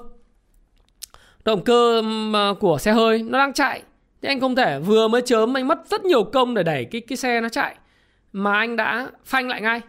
động 1.47 1.63
cơ 1.63 2.01
à, 2.33 2.53
của 2.59 2.77
xe 2.77 2.91
hơi 2.91 3.23
nó 3.23 3.37
đang 3.37 3.53
chạy. 3.53 3.81
Thì 4.21 4.27
anh 4.27 4.39
không 4.39 4.55
thể 4.55 4.79
vừa 4.79 5.07
mới 5.07 5.21
chớm 5.21 5.57
anh 5.57 5.67
mất 5.67 5.79
rất 5.89 6.05
nhiều 6.05 6.23
công 6.23 6.53
để 6.53 6.63
đẩy 6.63 6.85
cái 6.85 7.01
cái 7.01 7.17
xe 7.17 7.41
nó 7.41 7.49
chạy 7.49 7.75
mà 8.33 8.53
anh 8.53 8.75
đã 8.75 9.09
phanh 9.25 9.47
lại 9.47 9.61
ngay. 9.61 9.81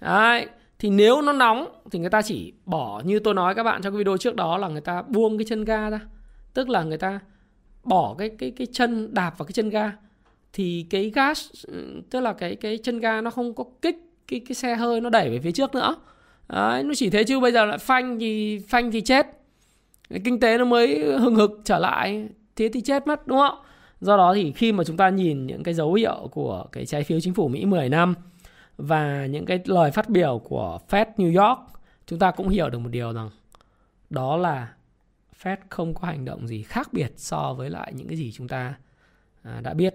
Đấy 0.00 0.46
thì 0.78 0.90
nếu 0.90 1.22
nó 1.22 1.32
nóng 1.32 1.66
thì 1.90 1.98
người 1.98 2.10
ta 2.10 2.22
chỉ 2.22 2.52
bỏ 2.64 3.02
như 3.04 3.18
tôi 3.18 3.34
nói 3.34 3.54
các 3.54 3.62
bạn 3.62 3.82
trong 3.82 3.92
cái 3.92 3.98
video 3.98 4.16
trước 4.16 4.36
đó 4.36 4.58
là 4.58 4.68
người 4.68 4.80
ta 4.80 5.02
buông 5.02 5.38
cái 5.38 5.44
chân 5.48 5.64
ga 5.64 5.90
ra. 5.90 6.00
Tức 6.54 6.68
là 6.68 6.82
người 6.82 6.98
ta 6.98 7.20
bỏ 7.84 8.14
cái 8.18 8.30
cái 8.38 8.50
cái 8.50 8.66
chân 8.72 9.14
đạp 9.14 9.38
vào 9.38 9.46
cái 9.46 9.52
chân 9.52 9.70
ga. 9.70 9.92
Thì 10.52 10.86
cái 10.90 11.12
gas 11.14 11.48
tức 12.10 12.20
là 12.20 12.32
cái 12.32 12.56
cái 12.56 12.78
chân 12.82 13.00
ga 13.00 13.20
nó 13.20 13.30
không 13.30 13.54
có 13.54 13.64
kích 13.82 13.96
cái 14.28 14.40
cái 14.48 14.54
xe 14.54 14.74
hơi 14.74 15.00
nó 15.00 15.10
đẩy 15.10 15.30
về 15.30 15.40
phía 15.44 15.52
trước 15.52 15.74
nữa. 15.74 15.96
Đấy, 16.48 16.82
nó 16.82 16.94
chỉ 16.94 17.10
thế 17.10 17.24
chứ 17.24 17.40
bây 17.40 17.52
giờ 17.52 17.64
lại 17.64 17.78
phanh 17.78 18.18
thì 18.18 18.58
phanh 18.68 18.90
thì 18.90 19.00
chết 19.00 19.41
kinh 20.24 20.40
tế 20.40 20.58
nó 20.58 20.64
mới 20.64 21.18
hừng 21.18 21.34
hực 21.34 21.60
trở 21.64 21.78
lại. 21.78 22.28
Thế 22.56 22.70
thì 22.72 22.80
chết 22.80 23.06
mất 23.06 23.26
đúng 23.26 23.38
không? 23.38 23.58
Do 24.00 24.16
đó 24.16 24.34
thì 24.34 24.52
khi 24.52 24.72
mà 24.72 24.84
chúng 24.84 24.96
ta 24.96 25.08
nhìn 25.08 25.46
những 25.46 25.62
cái 25.62 25.74
dấu 25.74 25.94
hiệu 25.94 26.28
của 26.32 26.66
cái 26.72 26.86
trái 26.86 27.04
phiếu 27.04 27.20
chính 27.20 27.34
phủ 27.34 27.48
Mỹ 27.48 27.64
10 27.64 27.88
năm 27.88 28.14
và 28.76 29.26
những 29.26 29.46
cái 29.46 29.60
lời 29.64 29.90
phát 29.90 30.08
biểu 30.08 30.38
của 30.44 30.78
Fed 30.88 31.06
New 31.16 31.46
York 31.46 31.60
chúng 32.06 32.18
ta 32.18 32.30
cũng 32.30 32.48
hiểu 32.48 32.70
được 32.70 32.78
một 32.78 32.88
điều 32.88 33.12
rằng 33.12 33.30
đó 34.10 34.36
là 34.36 34.72
Fed 35.42 35.56
không 35.68 35.94
có 35.94 36.06
hành 36.06 36.24
động 36.24 36.48
gì 36.48 36.62
khác 36.62 36.88
biệt 36.92 37.12
so 37.16 37.54
với 37.54 37.70
lại 37.70 37.92
những 37.92 38.08
cái 38.08 38.16
gì 38.16 38.32
chúng 38.32 38.48
ta 38.48 38.74
à, 39.42 39.60
đã 39.60 39.74
biết. 39.74 39.94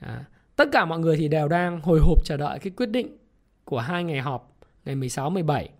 À, 0.00 0.24
tất 0.56 0.68
cả 0.72 0.84
mọi 0.84 0.98
người 0.98 1.16
thì 1.16 1.28
đều 1.28 1.48
đang 1.48 1.80
hồi 1.80 2.00
hộp 2.02 2.24
chờ 2.24 2.36
đợi 2.36 2.58
cái 2.58 2.72
quyết 2.76 2.86
định 2.86 3.16
của 3.64 3.78
hai 3.78 4.04
ngày 4.04 4.20
họp 4.20 4.56
ngày 4.84 4.94
16 4.94 5.30
17 5.30 5.70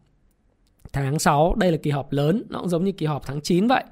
tháng 0.92 1.18
6 1.18 1.54
đây 1.54 1.72
là 1.72 1.78
kỳ 1.82 1.90
họp 1.90 2.12
lớn 2.12 2.42
nó 2.48 2.58
cũng 2.58 2.68
giống 2.68 2.84
như 2.84 2.92
kỳ 2.92 3.06
họp 3.06 3.26
tháng 3.26 3.40
9 3.40 3.66
vậy. 3.66 3.84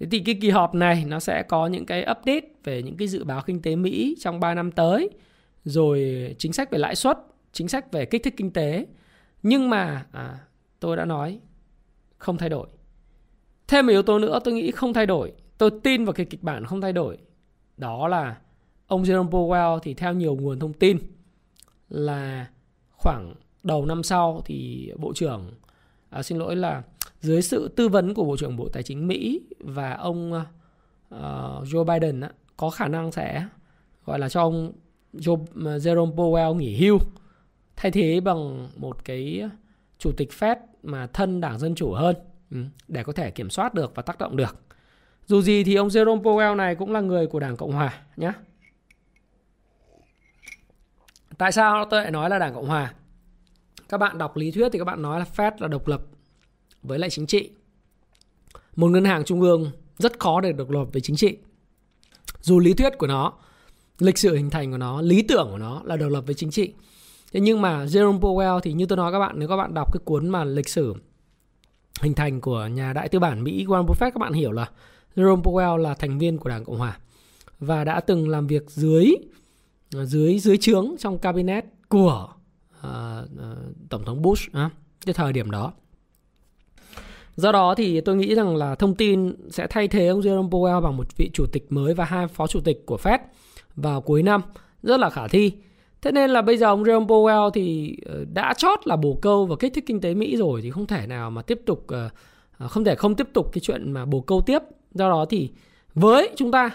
Thế 0.00 0.06
thì 0.10 0.18
cái 0.18 0.38
kỳ 0.40 0.50
họp 0.50 0.74
này 0.74 1.04
nó 1.06 1.20
sẽ 1.20 1.42
có 1.42 1.66
những 1.66 1.86
cái 1.86 2.00
update 2.00 2.48
về 2.64 2.82
những 2.82 2.96
cái 2.96 3.08
dự 3.08 3.24
báo 3.24 3.42
kinh 3.46 3.62
tế 3.62 3.76
Mỹ 3.76 4.16
trong 4.20 4.40
3 4.40 4.54
năm 4.54 4.72
tới 4.72 5.10
rồi 5.64 6.26
chính 6.38 6.52
sách 6.52 6.70
về 6.70 6.78
lãi 6.78 6.96
suất 6.96 7.18
chính 7.52 7.68
sách 7.68 7.92
về 7.92 8.04
kích 8.04 8.22
thích 8.22 8.34
kinh 8.36 8.50
tế. 8.50 8.86
Nhưng 9.42 9.70
mà 9.70 10.06
à, 10.12 10.38
tôi 10.80 10.96
đã 10.96 11.04
nói 11.04 11.40
không 12.18 12.38
thay 12.38 12.48
đổi. 12.48 12.66
Thêm 13.68 13.86
một 13.86 13.90
yếu 13.90 14.02
tố 14.02 14.18
nữa 14.18 14.38
tôi 14.44 14.54
nghĩ 14.54 14.70
không 14.70 14.92
thay 14.92 15.06
đổi. 15.06 15.32
Tôi 15.58 15.70
tin 15.82 16.04
vào 16.04 16.12
cái 16.12 16.26
kịch 16.26 16.42
bản 16.42 16.64
không 16.64 16.80
thay 16.80 16.92
đổi. 16.92 17.18
Đó 17.76 18.08
là 18.08 18.36
ông 18.86 19.02
Jerome 19.02 19.30
Powell 19.30 19.78
thì 19.78 19.94
theo 19.94 20.12
nhiều 20.12 20.36
nguồn 20.36 20.58
thông 20.58 20.72
tin 20.72 20.98
là 21.88 22.46
khoảng 22.90 23.34
đầu 23.62 23.86
năm 23.86 24.02
sau 24.02 24.42
thì 24.44 24.90
bộ 24.98 25.12
trưởng 25.14 25.52
à, 26.14 26.22
xin 26.22 26.38
lỗi 26.38 26.56
là 26.56 26.82
dưới 27.20 27.42
sự 27.42 27.68
tư 27.68 27.88
vấn 27.88 28.14
của 28.14 28.24
bộ 28.24 28.36
trưởng 28.36 28.56
bộ 28.56 28.68
tài 28.72 28.82
chính 28.82 29.06
Mỹ 29.06 29.40
và 29.60 29.92
ông 29.92 30.32
uh, 30.32 31.18
Joe 31.64 31.84
Biden 31.84 32.20
á, 32.20 32.30
có 32.56 32.70
khả 32.70 32.88
năng 32.88 33.12
sẽ 33.12 33.46
gọi 34.04 34.18
là 34.18 34.28
cho 34.28 34.42
ông 34.42 34.72
Joe, 35.12 35.44
Jerome 35.54 36.14
Powell 36.14 36.54
nghỉ 36.54 36.76
hưu 36.76 36.98
thay 37.76 37.92
thế 37.92 38.20
bằng 38.20 38.68
một 38.76 39.04
cái 39.04 39.42
chủ 39.98 40.12
tịch 40.16 40.30
Fed 40.38 40.56
mà 40.82 41.06
thân 41.06 41.40
đảng 41.40 41.58
Dân 41.58 41.74
Chủ 41.74 41.92
hơn 41.92 42.16
ừ, 42.50 42.58
để 42.88 43.02
có 43.02 43.12
thể 43.12 43.30
kiểm 43.30 43.50
soát 43.50 43.74
được 43.74 43.92
và 43.94 44.02
tác 44.02 44.18
động 44.18 44.36
được. 44.36 44.56
Dù 45.26 45.42
gì 45.42 45.64
thì 45.64 45.74
ông 45.74 45.88
Jerome 45.88 46.22
Powell 46.22 46.56
này 46.56 46.74
cũng 46.74 46.92
là 46.92 47.00
người 47.00 47.26
của 47.26 47.40
Đảng 47.40 47.56
Cộng 47.56 47.72
Hòa 47.72 48.02
nhé. 48.16 48.32
Tại 51.38 51.52
sao 51.52 51.84
tôi 51.84 52.02
lại 52.02 52.10
nói 52.10 52.30
là 52.30 52.38
Đảng 52.38 52.54
Cộng 52.54 52.66
Hòa? 52.66 52.94
Các 53.88 53.98
bạn 53.98 54.18
đọc 54.18 54.36
lý 54.36 54.50
thuyết 54.50 54.68
thì 54.72 54.78
các 54.78 54.84
bạn 54.84 55.02
nói 55.02 55.18
là 55.18 55.26
Fed 55.36 55.52
là 55.58 55.68
độc 55.68 55.88
lập 55.88 56.02
với 56.82 56.98
lại 56.98 57.10
chính 57.10 57.26
trị. 57.26 57.50
Một 58.76 58.88
ngân 58.88 59.04
hàng 59.04 59.24
trung 59.24 59.40
ương 59.40 59.70
rất 59.98 60.20
khó 60.20 60.40
để 60.40 60.52
độc 60.52 60.70
lập 60.70 60.84
về 60.92 61.00
chính 61.00 61.16
trị. 61.16 61.36
Dù 62.40 62.58
lý 62.58 62.74
thuyết 62.74 62.98
của 62.98 63.06
nó, 63.06 63.32
lịch 63.98 64.18
sử 64.18 64.36
hình 64.36 64.50
thành 64.50 64.70
của 64.70 64.78
nó, 64.78 65.00
lý 65.00 65.22
tưởng 65.22 65.48
của 65.50 65.58
nó 65.58 65.82
là 65.84 65.96
độc 65.96 66.10
lập 66.10 66.20
với 66.26 66.34
chính 66.34 66.50
trị. 66.50 66.72
Thế 67.32 67.40
nhưng 67.40 67.62
mà 67.62 67.84
Jerome 67.84 68.20
Powell 68.20 68.60
thì 68.60 68.72
như 68.72 68.86
tôi 68.86 68.96
nói 68.96 69.12
các 69.12 69.18
bạn, 69.18 69.38
nếu 69.38 69.48
các 69.48 69.56
bạn 69.56 69.74
đọc 69.74 69.92
cái 69.92 70.00
cuốn 70.04 70.28
mà 70.28 70.44
lịch 70.44 70.68
sử 70.68 70.94
hình 72.00 72.14
thành 72.14 72.40
của 72.40 72.66
nhà 72.66 72.92
đại 72.92 73.08
tư 73.08 73.18
bản 73.18 73.44
Mỹ 73.44 73.64
Warren 73.66 73.86
Buffett 73.86 74.10
các 74.10 74.18
bạn 74.18 74.32
hiểu 74.32 74.52
là 74.52 74.70
Jerome 75.16 75.42
Powell 75.42 75.76
là 75.76 75.94
thành 75.94 76.18
viên 76.18 76.38
của 76.38 76.48
Đảng 76.48 76.64
Cộng 76.64 76.78
hòa 76.78 76.98
và 77.60 77.84
đã 77.84 78.00
từng 78.00 78.28
làm 78.28 78.46
việc 78.46 78.70
dưới 78.70 79.14
dưới 79.90 80.38
dưới 80.38 80.56
trướng 80.56 80.94
trong 80.98 81.18
cabinet 81.18 81.64
của 81.88 82.28
uh, 82.84 83.88
tổng 83.90 84.04
thống 84.04 84.22
Bush 84.22 84.48
uh, 84.48 84.72
cái 85.06 85.14
thời 85.14 85.32
điểm 85.32 85.50
đó. 85.50 85.72
Do 87.36 87.52
đó 87.52 87.74
thì 87.74 88.00
tôi 88.00 88.16
nghĩ 88.16 88.34
rằng 88.34 88.56
là 88.56 88.74
thông 88.74 88.94
tin 88.94 89.34
sẽ 89.50 89.66
thay 89.70 89.88
thế 89.88 90.06
ông 90.06 90.20
Jerome 90.20 90.48
Powell 90.48 90.80
bằng 90.80 90.96
một 90.96 91.16
vị 91.16 91.30
chủ 91.32 91.46
tịch 91.52 91.66
mới 91.70 91.94
và 91.94 92.04
hai 92.04 92.28
phó 92.28 92.46
chủ 92.46 92.60
tịch 92.60 92.86
của 92.86 92.96
Fed 93.02 93.18
vào 93.76 94.00
cuối 94.00 94.22
năm 94.22 94.40
rất 94.82 95.00
là 95.00 95.10
khả 95.10 95.28
thi. 95.28 95.52
Thế 96.02 96.12
nên 96.12 96.30
là 96.30 96.42
bây 96.42 96.56
giờ 96.56 96.66
ông 96.66 96.82
Jerome 96.82 97.06
Powell 97.06 97.50
thì 97.50 97.96
ờ, 98.06 98.24
đã 98.34 98.54
chót 98.58 98.86
là 98.86 98.96
bồ 98.96 99.18
câu 99.22 99.46
và 99.46 99.56
kích 99.56 99.74
thích 99.74 99.84
kinh 99.86 100.00
tế 100.00 100.14
Mỹ 100.14 100.36
rồi 100.36 100.62
thì 100.62 100.70
không 100.70 100.86
thể 100.86 101.06
nào 101.06 101.30
mà 101.30 101.42
tiếp 101.42 101.60
tục 101.66 101.86
không 102.68 102.84
thể 102.84 102.94
không 102.94 103.14
tiếp 103.14 103.28
tục 103.32 103.52
cái 103.52 103.60
chuyện 103.60 103.92
mà 103.92 104.04
bồ 104.04 104.20
câu 104.20 104.40
tiếp. 104.40 104.58
Do 104.94 105.08
đó 105.08 105.26
thì 105.30 105.50
với 105.94 106.30
chúng 106.36 106.50
ta 106.50 106.70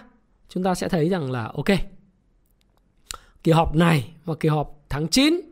chúng 0.50 0.64
ta 0.64 0.76
sẽ 0.76 0.90
thấy 0.90 1.10
rằng 1.10 1.32
là 1.32 1.52
ok. 1.54 1.78
Kỳ 3.44 3.52
họp 3.52 3.76
này 3.76 4.12
và 4.26 4.36
kỳ 4.36 4.50
họp 4.50 4.86
tháng 4.90 5.08
9 5.08 5.49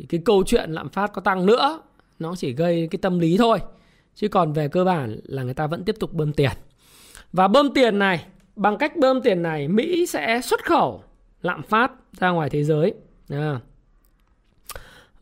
thì 0.00 0.06
cái 0.06 0.20
câu 0.24 0.44
chuyện 0.46 0.70
lạm 0.70 0.88
phát 0.88 1.12
có 1.12 1.20
tăng 1.20 1.46
nữa 1.46 1.80
nó 2.18 2.34
chỉ 2.36 2.52
gây 2.52 2.88
cái 2.90 2.98
tâm 3.02 3.18
lý 3.18 3.36
thôi. 3.38 3.58
Chứ 4.14 4.28
còn 4.28 4.52
về 4.52 4.68
cơ 4.68 4.84
bản 4.84 5.20
là 5.24 5.42
người 5.42 5.54
ta 5.54 5.66
vẫn 5.66 5.84
tiếp 5.84 5.96
tục 6.00 6.12
bơm 6.12 6.32
tiền. 6.32 6.50
Và 7.32 7.48
bơm 7.48 7.74
tiền 7.74 7.98
này, 7.98 8.24
bằng 8.56 8.78
cách 8.78 8.96
bơm 8.96 9.20
tiền 9.22 9.42
này 9.42 9.68
Mỹ 9.68 10.06
sẽ 10.06 10.40
xuất 10.44 10.64
khẩu 10.64 11.02
lạm 11.42 11.62
phát 11.62 11.92
ra 12.12 12.30
ngoài 12.30 12.50
thế 12.50 12.64
giới 12.64 12.94
À. 13.28 13.60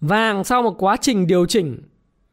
Vàng 0.01 0.45
sau 0.45 0.62
một 0.62 0.75
quá 0.79 0.97
trình 1.01 1.27
điều 1.27 1.47
chỉnh 1.47 1.83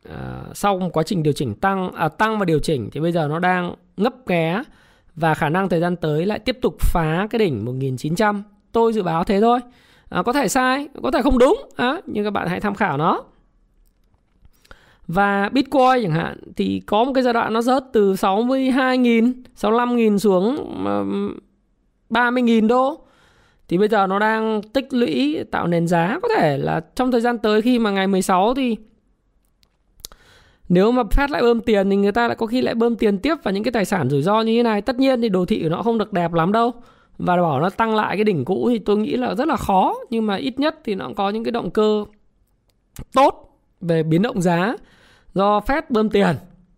à, 0.10 0.43
sau 0.53 0.79
một 0.79 0.89
quá 0.93 1.03
trình 1.03 1.23
điều 1.23 1.34
chỉnh 1.34 1.55
tăng 1.55 1.91
à, 1.91 2.10
tăng 2.10 2.39
và 2.39 2.45
điều 2.45 2.60
chỉnh 2.60 2.89
thì 2.91 2.99
bây 2.99 3.12
giờ 3.12 3.27
nó 3.27 3.39
đang 3.39 3.75
ngấp 3.97 4.13
nghé 4.27 4.63
và 5.15 5.34
khả 5.34 5.49
năng 5.49 5.69
thời 5.69 5.79
gian 5.79 5.95
tới 5.95 6.25
lại 6.25 6.39
tiếp 6.39 6.58
tục 6.62 6.75
phá 6.79 7.27
cái 7.29 7.39
đỉnh 7.39 7.65
1900. 7.65 8.43
Tôi 8.71 8.93
dự 8.93 9.03
báo 9.03 9.23
thế 9.23 9.41
thôi. 9.41 9.60
À, 10.09 10.23
có 10.23 10.33
thể 10.33 10.47
sai, 10.47 10.87
có 11.03 11.11
thể 11.11 11.21
không 11.21 11.37
đúng, 11.37 11.69
à, 11.75 12.01
nhưng 12.05 12.23
các 12.23 12.31
bạn 12.31 12.47
hãy 12.47 12.59
tham 12.59 12.75
khảo 12.75 12.97
nó. 12.97 13.23
Và 15.07 15.49
Bitcoin 15.49 16.03
chẳng 16.03 16.11
hạn 16.11 16.37
thì 16.55 16.81
có 16.85 17.03
một 17.03 17.11
cái 17.15 17.23
giai 17.23 17.33
đoạn 17.33 17.53
nó 17.53 17.61
rớt 17.61 17.83
từ 17.93 18.13
62.000, 18.13 19.33
65.000 19.55 20.17
xuống 20.17 20.55
30.000 22.09 22.67
đô. 22.67 23.01
Thì 23.67 23.77
bây 23.77 23.87
giờ 23.87 24.07
nó 24.07 24.19
đang 24.19 24.61
tích 24.73 24.93
lũy 24.93 25.43
tạo 25.51 25.67
nền 25.67 25.87
giá. 25.87 26.19
Có 26.21 26.27
thể 26.37 26.57
là 26.57 26.81
trong 26.95 27.11
thời 27.11 27.21
gian 27.21 27.37
tới 27.37 27.61
khi 27.61 27.79
mà 27.79 27.91
ngày 27.91 28.07
16 28.07 28.53
thì 28.53 28.77
nếu 30.69 30.91
mà 30.91 31.03
phát 31.11 31.31
lại 31.31 31.41
bơm 31.41 31.61
tiền 31.61 31.89
thì 31.89 31.95
người 31.95 32.11
ta 32.11 32.27
lại 32.27 32.35
có 32.35 32.45
khi 32.45 32.61
lại 32.61 32.75
bơm 32.75 32.95
tiền 32.95 33.17
tiếp 33.17 33.35
vào 33.43 33.53
những 33.53 33.63
cái 33.63 33.71
tài 33.71 33.85
sản 33.85 34.09
rủi 34.09 34.21
ro 34.21 34.41
như 34.41 34.57
thế 34.57 34.63
này. 34.63 34.81
Tất 34.81 34.99
nhiên 34.99 35.21
thì 35.21 35.29
đồ 35.29 35.45
thị 35.45 35.63
của 35.63 35.69
nó 35.69 35.81
không 35.81 35.97
được 35.97 36.13
đẹp 36.13 36.33
lắm 36.33 36.51
đâu 36.51 36.71
và 37.17 37.36
bảo 37.36 37.60
nó 37.60 37.69
tăng 37.69 37.95
lại 37.95 38.17
cái 38.17 38.23
đỉnh 38.23 38.45
cũ 38.45 38.69
thì 38.71 38.80
tôi 38.80 38.97
nghĩ 38.97 39.15
là 39.15 39.36
rất 39.36 39.47
là 39.47 39.56
khó 39.56 39.95
nhưng 40.10 40.28
mà 40.28 40.36
ít 40.36 40.60
nhất 40.60 40.75
thì 40.84 40.95
nó 40.95 41.06
cũng 41.06 41.15
có 41.15 41.30
những 41.30 41.43
cái 41.43 41.51
động 41.51 41.71
cơ 41.71 42.06
tốt 43.13 43.60
về 43.82 44.04
biến 44.04 44.21
động 44.21 44.41
giá 44.41 44.75
do 45.34 45.60
phép 45.60 45.89
bơm 45.89 46.10
tiền 46.10 46.36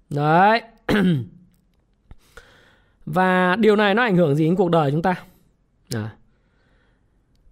đấy 0.09 0.61
và 3.05 3.55
điều 3.55 3.75
này 3.75 3.95
nó 3.95 4.03
ảnh 4.03 4.15
hưởng 4.15 4.35
gì 4.35 4.45
đến 4.45 4.55
cuộc 4.55 4.71
đời 4.71 4.91
chúng 4.91 5.01
ta 5.01 5.15
à. 5.93 6.09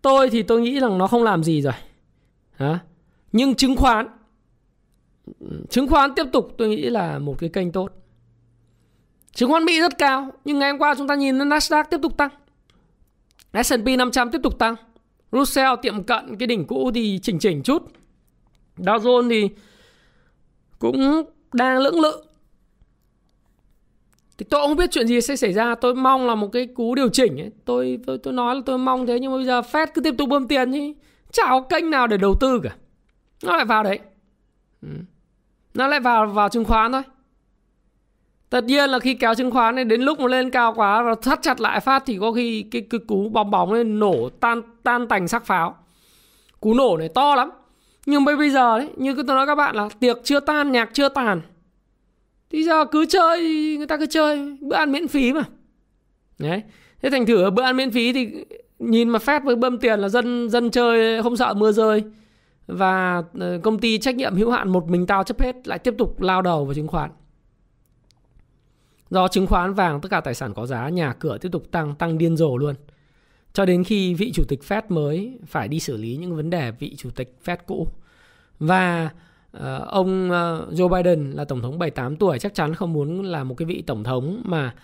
Tôi 0.02 0.30
thì 0.30 0.44
tôi 0.44 0.62
nghĩ 0.62 0.80
rằng 0.80 0.98
nó 0.98 1.08
không 1.08 1.24
làm 1.24 1.44
gì 1.44 1.62
rồi. 1.62 1.74
à. 2.58 2.80
Nhưng 3.32 3.56
chứng 3.56 3.76
khoán 3.76 4.08
chứng 5.70 5.88
khoán 5.88 6.16
tiếp 6.16 6.26
tục 6.34 6.56
tôi 6.58 6.68
nghĩ 6.68 6.90
là 6.90 7.20
một 7.20 7.36
cái 7.40 7.50
kênh 7.50 7.72
tốt. 7.72 7.92
Chứng 9.34 9.50
khoán 9.50 9.66
Mỹ 9.66 9.80
rất 9.80 9.98
cao, 9.98 10.32
nhưng 10.46 10.60
ngày 10.60 10.72
hôm 10.72 10.80
qua 10.80 10.96
chúng 10.98 11.08
ta 11.08 11.16
nhìn 11.16 11.38
Nasdaq 11.38 11.84
tiếp 11.92 12.00
tục 12.02 12.18
tăng. 12.18 12.30
S&P 13.64 13.88
500 13.98 14.32
tiếp 14.32 14.40
tục 14.44 14.60
tăng. 14.60 14.76
Russell 15.32 15.74
tiệm 15.82 16.04
cận 16.04 16.38
cái 16.38 16.48
đỉnh 16.48 16.66
cũ 16.68 16.92
thì 16.96 17.20
chỉnh 17.24 17.40
chỉnh 17.40 17.64
chút. 17.64 17.84
Dow 18.78 18.98
Jones 18.98 19.30
thì 19.30 19.50
cũng 20.80 21.24
đang 21.54 21.78
lưỡng 21.78 22.00
lự 22.00 22.22
thì 24.38 24.46
tôi 24.50 24.68
không 24.68 24.78
biết 24.78 24.92
chuyện 24.92 25.08
gì 25.08 25.22
sẽ 25.22 25.36
xảy 25.36 25.54
ra 25.54 25.76
tôi 25.76 25.96
mong 25.96 26.28
là 26.28 26.36
một 26.36 26.48
cái 26.48 26.66
cú 26.66 26.96
điều 26.96 27.10
chỉnh 27.10 27.42
ấy. 27.42 27.52
tôi 27.66 28.00
tôi 28.06 28.18
tôi 28.18 28.34
nói 28.34 28.56
là 28.56 28.62
tôi 28.66 28.78
mong 28.78 29.08
thế, 29.08 29.20
nhưng 29.20 29.32
mà 29.32 29.38
bây 29.38 29.46
giờ 29.46 29.62
Fed 29.62 29.88
cứ 29.94 30.02
tiếp 30.02 30.16
tục 30.18 30.30
bơm 30.30 30.48
tiền 30.48 30.72
thì 30.72 30.94
chả 31.32 31.44
có 31.50 31.62
kênh 31.62 31.90
nào 31.90 32.08
để 32.08 32.18
đầu 32.18 32.36
tư 32.40 32.60
cả 32.64 32.76
nó 33.44 33.56
lại 33.56 33.66
vào 33.66 33.84
đấy 33.84 34.00
ừ. 34.82 34.88
nó 35.74 35.88
lại 35.88 36.00
vào 36.00 36.28
vào 36.28 36.50
chứng 36.50 36.66
khoán 36.66 36.92
thôi 36.92 37.02
tất 38.56 38.64
nhiên 38.64 38.90
là 38.90 39.00
khi 39.00 39.14
kéo 39.14 39.36
chứng 39.36 39.52
khoán 39.52 39.76
này 39.76 39.86
đến 39.86 40.02
lúc 40.02 40.20
mà 40.20 40.28
lên 40.28 40.50
cao 40.50 40.74
quá 40.74 41.04
và 41.04 41.16
thắt 41.22 41.40
chặt 41.42 41.62
lại 41.62 41.80
phát 41.80 42.04
thì 42.06 42.18
có 42.22 42.32
khi 42.32 42.64
cái, 42.72 42.82
cái 42.82 43.00
cú 43.08 43.30
bóng 43.30 43.52
bóng 43.52 43.74
lên 43.74 44.00
nổ 44.00 44.30
tan 44.40 44.62
tan 44.84 45.08
tành 45.08 45.28
sắc 45.28 45.46
pháo. 45.46 45.76
Cú 46.60 46.74
nổ 46.74 46.98
này 46.98 47.10
to 47.10 47.36
lắm. 47.36 47.50
Nhưng 48.06 48.26
bây 48.26 48.50
giờ 48.50 48.80
đấy 48.80 48.90
như 48.98 49.14
tôi 49.16 49.24
nói 49.36 49.48
các 49.48 49.56
bạn 49.56 49.76
là 49.76 49.90
tiệc 50.00 50.18
chưa 50.24 50.40
tan 50.40 50.72
nhạc 50.72 50.90
chưa 50.94 51.10
tàn. 51.10 51.42
Thì 52.50 52.64
giờ 52.64 52.86
cứ 52.86 53.06
chơi 53.06 53.42
người 53.78 53.88
ta 53.88 53.98
cứ 53.98 54.06
chơi 54.06 54.58
bữa 54.62 54.76
ăn 54.76 54.92
miễn 54.92 55.08
phí 55.08 55.34
mà. 55.34 55.44
Đấy. 56.40 56.64
Thế 57.02 57.10
thành 57.10 57.26
thử 57.26 57.50
bữa 57.50 57.64
ăn 57.64 57.78
miễn 57.78 57.92
phí 57.92 58.14
thì 58.14 58.46
nhìn 58.80 59.10
mà 59.10 59.20
phép 59.20 59.44
với 59.44 59.56
bơm 59.56 59.78
tiền 59.78 60.00
là 60.00 60.10
dân 60.10 60.50
dân 60.50 60.72
chơi 60.72 61.24
không 61.24 61.38
sợ 61.38 61.54
mưa 61.54 61.72
rơi. 61.72 62.04
Và 62.68 63.24
ờ, 63.40 63.60
công 63.64 63.80
ty 63.80 63.98
trách 63.98 64.16
nhiệm 64.16 64.36
hữu 64.36 64.52
hạn 64.52 64.70
một 64.70 64.90
mình 64.90 65.08
tao 65.08 65.24
chấp 65.24 65.42
hết 65.42 65.68
lại 65.68 65.80
tiếp 65.80 65.94
tục 65.98 66.22
lao 66.22 66.42
đầu 66.42 66.66
vào 66.66 66.74
chứng 66.74 66.88
khoán 66.88 67.12
do 69.16 69.28
chứng 69.28 69.48
khoán 69.48 69.74
vàng 69.74 70.02
tất 70.02 70.10
cả 70.12 70.22
tài 70.22 70.34
sản 70.34 70.54
có 70.54 70.66
giá 70.66 70.90
nhà 70.90 71.14
cửa 71.14 71.38
tiếp 71.38 71.50
tục 71.52 71.72
tăng 71.72 71.96
tăng 71.96 72.18
điên 72.18 72.38
rồ 72.38 72.58
luôn 72.58 72.76
cho 73.54 73.66
đến 73.66 73.84
khi 73.84 74.14
vị 74.14 74.32
chủ 74.34 74.44
tịch 74.48 74.60
Fed 74.68 74.82
mới 74.90 75.40
phải 75.46 75.68
đi 75.68 75.80
xử 75.80 75.98
lý 75.98 76.16
những 76.16 76.36
vấn 76.36 76.50
đề 76.50 76.72
vị 76.72 76.96
chủ 76.98 77.10
tịch 77.10 77.36
Fed 77.46 77.58
cũ 77.68 77.88
và 78.60 79.10
uh, 79.58 79.62
ông 79.88 80.32
ờ, 80.32 80.68
Joe 80.72 80.90
Biden 80.90 81.32
là 81.32 81.46
tổng 81.46 81.62
thống 81.62 81.80
78 81.80 82.16
tuổi 82.16 82.40
chắc 82.40 82.54
chắn 82.54 82.76
không 82.76 82.94
muốn 82.94 83.26
là 83.26 83.44
một 83.44 83.56
cái 83.58 83.66
vị 83.66 83.84
tổng 83.88 84.04
thống 84.04 84.42
mà 84.46 84.76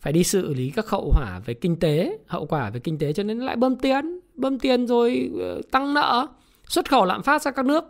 phải 0.00 0.12
đi 0.12 0.24
xử 0.24 0.54
lý 0.54 0.70
các 0.70 0.88
hậu 0.88 1.12
quả 1.16 1.40
về 1.46 1.54
kinh 1.54 1.76
tế, 1.76 2.18
hậu 2.26 2.46
quả 2.46 2.70
về 2.70 2.80
kinh 2.80 2.98
tế 2.98 3.12
cho 3.12 3.22
nên 3.22 3.38
lại 3.38 3.56
bơm 3.56 3.76
tiền, 3.76 4.20
bơm 4.34 4.58
tiền 4.58 4.86
rồi 4.86 5.30
ờ, 5.40 5.60
tăng 5.70 5.94
nợ, 5.94 6.26
xuất 6.68 6.90
khẩu 6.90 7.04
lạm 7.04 7.22
phát 7.22 7.42
sang 7.42 7.54
các 7.54 7.66
nước. 7.66 7.84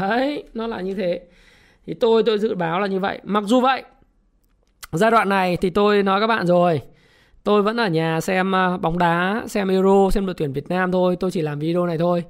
Đấy, 0.00 0.44
nó 0.54 0.66
là 0.66 0.80
như 0.80 0.94
thế. 0.94 1.20
Thì 1.86 1.94
tôi 1.94 2.22
tôi 2.22 2.38
dự 2.38 2.54
báo 2.54 2.80
là 2.80 2.86
như 2.86 3.00
vậy. 3.00 3.20
Mặc 3.24 3.44
dù 3.46 3.60
vậy, 3.60 3.82
giai 4.98 5.10
đoạn 5.10 5.28
này 5.28 5.56
thì 5.56 5.70
tôi 5.70 6.02
nói 6.02 6.20
các 6.20 6.26
bạn 6.26 6.46
rồi, 6.46 6.80
tôi 7.44 7.62
vẫn 7.62 7.76
ở 7.76 7.88
nhà 7.88 8.20
xem 8.20 8.52
ờ, 8.52 8.78
bóng 8.78 8.98
đá, 8.98 9.42
xem 9.46 9.68
Euro, 9.68 10.10
xem 10.10 10.26
đội 10.26 10.34
tuyển 10.34 10.52
Việt 10.52 10.68
Nam 10.68 10.92
thôi, 10.92 11.16
tôi 11.20 11.30
chỉ 11.30 11.42
làm 11.42 11.58
video 11.58 11.86
này 11.86 11.98
thôi. 11.98 12.24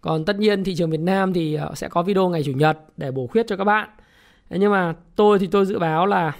Còn 0.00 0.24
tất 0.24 0.38
nhiên 0.38 0.64
thị 0.64 0.74
trường 0.76 0.90
Việt 0.90 1.00
Nam 1.00 1.32
thì 1.32 1.54
ờ, 1.54 1.72
sẽ 1.74 1.88
có 1.88 2.02
video 2.02 2.28
ngày 2.28 2.42
Chủ 2.44 2.52
nhật 2.52 2.78
để 2.96 3.10
bổ 3.10 3.26
khuyết 3.26 3.46
cho 3.46 3.56
các 3.56 3.64
bạn. 3.64 3.88
nhưng 4.50 4.72
mà 4.72 4.94
tôi 5.16 5.38
thì 5.38 5.46
tôi 5.46 5.66
dự 5.66 5.78
báo 5.78 6.06
là 6.06 6.32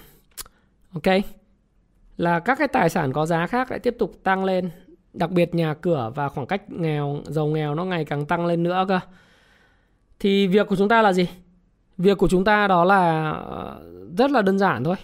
ok 0.95 1.16
là 2.21 2.40
các 2.40 2.59
cái 2.59 2.69
tài 2.69 2.90
sản 2.90 3.12
có 3.12 3.27
giá 3.27 3.47
khác 3.47 3.71
lại 3.71 3.81
tiếp 3.81 3.97
tục 3.99 4.12
tăng 4.23 4.45
lên. 4.45 4.71
Đặc 5.12 5.31
biệt 5.31 5.55
nhà 5.55 5.75
cửa 5.75 6.12
và 6.14 6.29
khoảng 6.29 6.47
cách 6.47 6.71
nghèo 6.71 7.21
giàu 7.25 7.47
nghèo 7.47 7.75
nó 7.75 7.85
ngày 7.85 8.05
càng 8.05 8.27
tăng 8.27 8.47
lên 8.47 8.62
nữa 8.62 8.85
cơ. 8.88 9.01
Thì 10.19 10.47
việc 10.47 10.66
của 10.69 10.77
chúng 10.77 10.88
ta 10.88 11.03
là 11.03 11.12
gì? 11.12 11.29
Việc 11.99 12.19
của 12.19 12.29
chúng 12.29 12.45
ta 12.45 12.69
đó 12.69 12.85
là 12.85 13.31
ờ, 13.31 13.83
rất 14.19 14.31
là 14.31 14.43
đơn 14.43 14.59
giản 14.59 14.85
thôi 14.85 14.97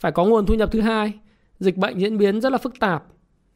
phải 0.00 0.12
có 0.12 0.24
nguồn 0.24 0.46
thu 0.46 0.54
nhập 0.54 0.68
thứ 0.72 0.80
hai. 0.80 1.12
Dịch 1.60 1.76
bệnh 1.76 1.98
diễn 1.98 2.18
biến 2.18 2.40
rất 2.40 2.52
là 2.52 2.58
phức 2.58 2.80
tạp. 2.80 3.04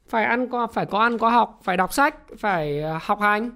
Phải 0.09 0.25
ăn 0.25 0.49
có 0.49 0.67
phải 0.67 0.87
có 0.87 0.99
ăn 0.99 1.19
có 1.19 1.29
học 1.29 1.61
phải 1.63 1.77
đọc 1.77 1.93
sách 1.93 2.17
phải 2.39 2.83
à, 2.83 3.01
học 3.03 3.21
hành 3.21 3.51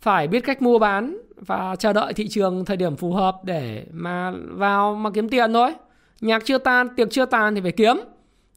phải 0.00 0.28
biết 0.28 0.40
cách 0.40 0.62
mua 0.62 0.78
bán 0.78 1.18
và 1.36 1.76
chờ 1.76 1.92
đợi 1.92 2.12
thị 2.12 2.28
trường 2.28 2.64
thời 2.64 2.76
điểm 2.76 2.96
phù 2.96 3.12
hợp 3.12 3.36
để 3.44 3.86
mà 3.92 4.32
vào 4.50 4.94
mà 4.94 5.10
kiếm 5.10 5.28
tiền 5.28 5.52
thôi. 5.52 5.74
Nhạc 6.20 6.44
chưa 6.44 6.58
tan 6.58 6.88
tiệc 6.96 7.10
chưa 7.10 7.26
tàn 7.26 7.54
thì 7.54 7.60
phải 7.60 7.72
kiếm. 7.72 7.96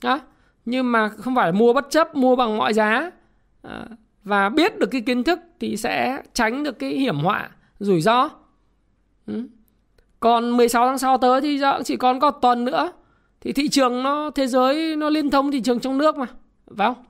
Đó 0.03 0.19
nhưng 0.65 0.91
mà 0.91 1.10
không 1.10 1.36
phải 1.36 1.45
là 1.45 1.51
mua 1.51 1.73
bất 1.73 1.89
chấp 1.89 2.15
mua 2.15 2.36
bằng 2.36 2.58
mọi 2.58 2.73
giá. 2.73 3.12
À, 3.62 3.86
và 4.23 4.49
biết 4.49 4.79
được 4.79 4.88
cái 4.91 5.01
kiến 5.01 5.23
thức 5.23 5.39
thì 5.60 5.77
sẽ 5.77 6.21
tránh 6.34 6.63
được 6.63 6.79
cái 6.79 6.89
hiểm 6.89 7.17
họa 7.17 7.49
rủi 7.79 8.01
ro. 8.01 8.29
Ừ. 9.27 9.43
còn 10.19 10.58
16 10.58 10.88
tháng 10.88 10.97
sau 10.97 11.17
tới 11.17 11.41
thì 11.41 11.62
chỉ 11.86 11.97
còn 11.97 12.19
có 12.19 12.31
tuần 12.31 12.65
nữa 12.65 12.91
thì 13.45 13.53
thị 13.53 13.69
trường 13.69 14.03
nó 14.03 14.31
thế 14.36 14.47
giới 14.47 14.95
nó 14.95 15.10
liên 15.10 15.29
thông 15.29 15.51
thị 15.51 15.62
trường 15.62 15.79
trong 15.79 15.97
nước 15.97 16.17
mà. 16.17 16.25
Phải 16.77 16.88
không? 16.88 17.05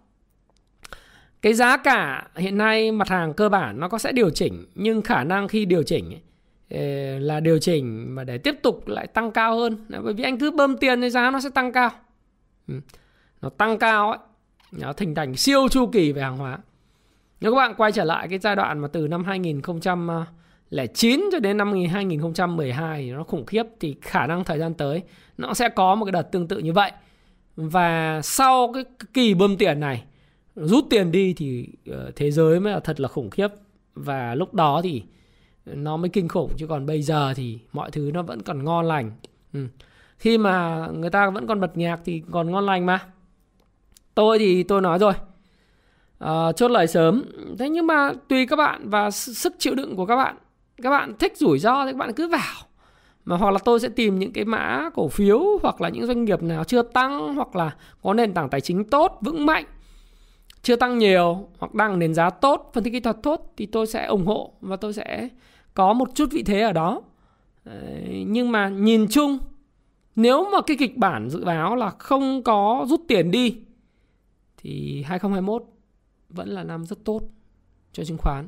Cái 1.41 1.53
giá 1.53 1.77
cả 1.77 2.27
hiện 2.35 2.57
nay 2.57 2.91
mặt 2.91 3.09
hàng 3.09 3.33
cơ 3.33 3.49
bản 3.49 3.79
nó 3.79 3.87
có 3.89 3.97
sẽ 3.97 4.11
điều 4.11 4.29
chỉnh 4.29 4.65
nhưng 4.75 5.01
khả 5.01 5.23
năng 5.23 5.47
khi 5.47 5.65
điều 5.65 5.83
chỉnh 5.83 6.13
ấy, 6.13 6.21
ờ, 6.69 7.19
là 7.19 7.39
điều 7.39 7.59
chỉnh 7.59 8.15
mà 8.15 8.23
để 8.23 8.37
tiếp 8.37 8.55
tục 8.63 8.87
lại 8.87 9.07
tăng 9.07 9.31
cao 9.31 9.57
hơn. 9.57 9.85
Bởi 10.03 10.13
vì 10.13 10.23
anh 10.23 10.39
cứ 10.39 10.51
bơm 10.51 10.77
tiền 10.77 11.01
thì 11.01 11.09
giá 11.09 11.31
nó 11.31 11.39
sẽ 11.39 11.49
tăng 11.49 11.71
cao. 11.71 11.91
Ừ. 12.67 12.73
Nó 13.41 13.49
tăng 13.49 13.77
cao 13.77 14.09
ấy 14.09 14.19
nó 14.71 14.93
thành 14.93 15.15
thành 15.15 15.35
siêu 15.35 15.67
chu 15.69 15.87
kỳ 15.87 16.11
về 16.11 16.21
hàng 16.21 16.37
hóa. 16.37 16.57
Nếu 17.41 17.51
các 17.51 17.57
bạn 17.57 17.73
quay 17.77 17.91
trở 17.91 18.03
lại 18.03 18.27
cái 18.27 18.39
giai 18.39 18.55
đoạn 18.55 18.79
mà 18.79 18.87
từ 18.87 19.07
năm 19.07 19.23
2000 19.23 19.61
2009 20.71 21.29
cho 21.31 21.39
đến 21.39 21.57
năm 21.57 21.73
2012 21.91 23.11
nó 23.11 23.23
khủng 23.23 23.45
khiếp 23.45 23.63
thì 23.79 23.95
khả 24.01 24.27
năng 24.27 24.43
thời 24.43 24.59
gian 24.59 24.73
tới 24.73 25.03
nó 25.37 25.53
sẽ 25.53 25.69
có 25.69 25.95
một 25.95 26.05
cái 26.05 26.11
đợt 26.11 26.31
tương 26.31 26.47
tự 26.47 26.59
như 26.59 26.73
vậy. 26.73 26.91
Và 27.55 28.21
sau 28.23 28.71
cái 28.73 28.85
kỳ 29.13 29.33
bơm 29.33 29.57
tiền 29.57 29.79
này 29.79 30.03
rút 30.55 30.85
tiền 30.89 31.11
đi 31.11 31.33
thì 31.33 31.67
ờ, 31.91 32.11
thế 32.15 32.31
giới 32.31 32.59
mới 32.59 32.73
là 32.73 32.79
thật 32.79 32.99
là 32.99 33.07
khủng 33.07 33.29
khiếp. 33.29 33.47
Và 33.95 34.35
lúc 34.35 34.53
đó 34.53 34.81
thì 34.83 35.03
nó 35.65 35.97
mới 35.97 36.09
kinh 36.09 36.27
khủng 36.27 36.51
chứ 36.57 36.67
còn 36.67 36.85
bây 36.85 37.01
giờ 37.01 37.33
thì 37.33 37.59
mọi 37.73 37.91
thứ 37.91 38.11
nó 38.13 38.21
vẫn 38.21 38.41
còn 38.41 38.63
ngon 38.63 38.85
lành. 38.85 39.11
Ừ. 39.53 39.67
khi 40.17 40.37
mà 40.37 40.87
người 40.93 41.09
ta 41.09 41.29
vẫn 41.29 41.47
còn 41.47 41.59
bật 41.59 41.77
nhạc 41.77 42.01
thì 42.05 42.23
còn 42.31 42.51
ngon 42.51 42.65
lành 42.65 42.85
mà. 42.85 42.99
Tôi 44.15 44.39
thì 44.39 44.63
tôi 44.63 44.81
nói 44.81 44.99
rồi. 44.99 45.13
Uh, 46.23 46.55
chốt 46.55 46.71
lời 46.71 46.87
sớm. 46.87 47.23
Thế 47.59 47.69
nhưng 47.69 47.87
mà 47.87 48.13
tùy 48.27 48.45
các 48.45 48.55
bạn 48.55 48.89
và 48.89 49.11
sức 49.11 49.55
chịu 49.59 49.75
đựng 49.75 49.95
của 49.95 50.05
các 50.05 50.15
bạn 50.15 50.35
các 50.81 50.89
bạn 50.89 51.13
thích 51.19 51.37
rủi 51.37 51.59
ro 51.59 51.85
thì 51.85 51.91
các 51.91 51.97
bạn 51.97 52.13
cứ 52.13 52.27
vào 52.27 52.55
mà 53.25 53.37
hoặc 53.37 53.51
là 53.51 53.59
tôi 53.59 53.79
sẽ 53.79 53.89
tìm 53.89 54.19
những 54.19 54.33
cái 54.33 54.45
mã 54.45 54.89
cổ 54.93 55.07
phiếu 55.07 55.41
hoặc 55.61 55.81
là 55.81 55.89
những 55.89 56.05
doanh 56.05 56.25
nghiệp 56.25 56.43
nào 56.43 56.63
chưa 56.63 56.81
tăng 56.81 57.35
hoặc 57.35 57.55
là 57.55 57.75
có 58.03 58.13
nền 58.13 58.33
tảng 58.33 58.49
tài 58.49 58.61
chính 58.61 58.83
tốt, 58.83 59.17
vững 59.21 59.45
mạnh, 59.45 59.65
chưa 60.61 60.75
tăng 60.75 60.97
nhiều 60.97 61.47
hoặc 61.57 61.73
đang 61.73 61.99
nền 61.99 62.13
giá 62.13 62.29
tốt, 62.29 62.71
phân 62.73 62.83
tích 62.83 62.93
kỹ 62.93 62.99
thuật 62.99 63.17
tốt 63.23 63.53
thì 63.57 63.65
tôi 63.65 63.87
sẽ 63.87 64.05
ủng 64.05 64.25
hộ 64.25 64.53
và 64.61 64.75
tôi 64.75 64.93
sẽ 64.93 65.29
có 65.73 65.93
một 65.93 66.09
chút 66.15 66.29
vị 66.31 66.43
thế 66.43 66.61
ở 66.61 66.73
đó 66.73 67.01
nhưng 68.25 68.51
mà 68.51 68.69
nhìn 68.69 69.07
chung, 69.09 69.37
nếu 70.15 70.49
mà 70.51 70.61
cái 70.67 70.77
kịch 70.79 70.97
bản 70.97 71.29
dự 71.29 71.45
báo 71.45 71.75
là 71.75 71.89
không 71.89 72.43
có 72.43 72.85
rút 72.87 73.01
tiền 73.07 73.31
đi, 73.31 73.57
thì 74.57 75.03
2021 75.07 75.63
vẫn 76.29 76.49
là 76.49 76.63
năm 76.63 76.85
rất 76.85 77.05
tốt 77.05 77.21
cho 77.93 78.03
chứng 78.03 78.17
khoán. 78.17 78.47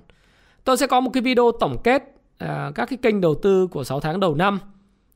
Tôi 0.64 0.78
sẽ 0.78 0.88
có 0.88 1.00
một 1.00 1.10
cái 1.14 1.24
video 1.24 1.52
tổng 1.60 1.78
kết 1.84 2.14
Ờ, 2.38 2.72
các 2.76 2.90
cái 2.90 2.98
kênh 3.02 3.22
đầu 3.22 3.36
tư 3.36 3.68
của 3.68 3.84
6 3.84 4.00
tháng 4.00 4.20
đầu 4.20 4.36
năm 4.36 4.60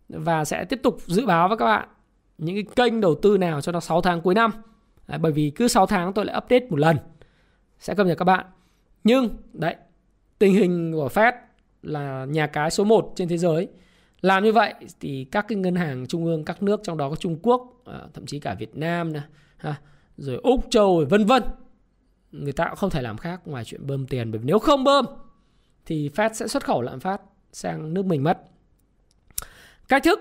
và 0.10 0.46
sẽ 0.46 0.66
tiếp 0.66 0.80
tục 0.84 0.98
dự 1.06 1.26
báo 1.26 1.48
với 1.48 1.58
các 1.58 1.66
bạn 1.66 1.90
những 2.38 2.56
cái 2.56 2.64
kênh 2.76 3.02
đầu 3.02 3.16
tư 3.16 3.38
nào 3.38 3.62
cho 3.62 3.72
nó 3.72 3.80
6 3.80 4.02
tháng 4.02 4.22
cuối 4.22 4.36
năm. 4.36 4.52
Đấy, 5.08 5.18
bởi 5.18 5.32
vì 5.32 5.50
cứ 5.50 5.68
6 5.68 5.86
tháng 5.86 6.14
tôi 6.14 6.26
lại 6.26 6.38
update 6.38 6.66
một 6.70 6.80
lần 6.80 6.98
sẽ 7.80 7.96
cập 7.96 8.08
nhật 8.08 8.18
các 8.18 8.26
bạn. 8.26 8.46
Nhưng 9.04 9.30
đấy, 9.54 9.76
tình 10.40 10.54
hình 10.54 10.92
của 10.94 11.10
Fed 11.14 11.34
là 11.82 12.26
nhà 12.26 12.48
cái 12.48 12.72
số 12.72 12.84
1 12.84 13.14
trên 13.16 13.28
thế 13.28 13.38
giới. 13.38 13.68
Làm 14.22 14.44
như 14.44 14.52
vậy 14.52 14.74
thì 15.00 15.24
các 15.32 15.46
cái 15.48 15.56
ngân 15.56 15.76
hàng 15.76 16.08
trung 16.08 16.26
ương 16.26 16.46
các 16.46 16.64
nước 16.64 16.80
trong 16.84 16.98
đó 16.98 17.10
có 17.10 17.16
Trung 17.16 17.40
Quốc, 17.42 17.82
ờ, 17.84 18.10
thậm 18.14 18.26
chí 18.26 18.40
cả 18.40 18.54
Việt 18.54 18.76
Nam 18.76 19.14
này, 19.14 19.24
rồi 20.18 20.40
Úc 20.44 20.66
Châu 20.70 20.98
rồi 20.98 21.06
vân 21.06 21.26
vân. 21.26 21.44
Người 22.32 22.54
ta 22.54 22.66
cũng 22.66 22.76
không 22.76 22.90
thể 22.90 23.02
làm 23.02 23.18
khác 23.18 23.42
ngoài 23.46 23.66
chuyện 23.66 23.88
bơm 23.88 24.08
tiền 24.08 24.32
bởi 24.32 24.40
vì 24.40 24.46
nếu 24.46 24.60
không 24.60 24.84
bơm 24.84 25.06
thì 25.86 26.10
Fed 26.16 26.34
sẽ 26.34 26.48
xuất 26.48 26.64
khẩu 26.64 26.82
lạm 26.82 27.00
phát 27.00 27.22
sang 27.52 27.94
nước 27.94 28.06
mình 28.06 28.24
mất. 28.24 28.42
Cách 29.88 30.04
thức 30.04 30.20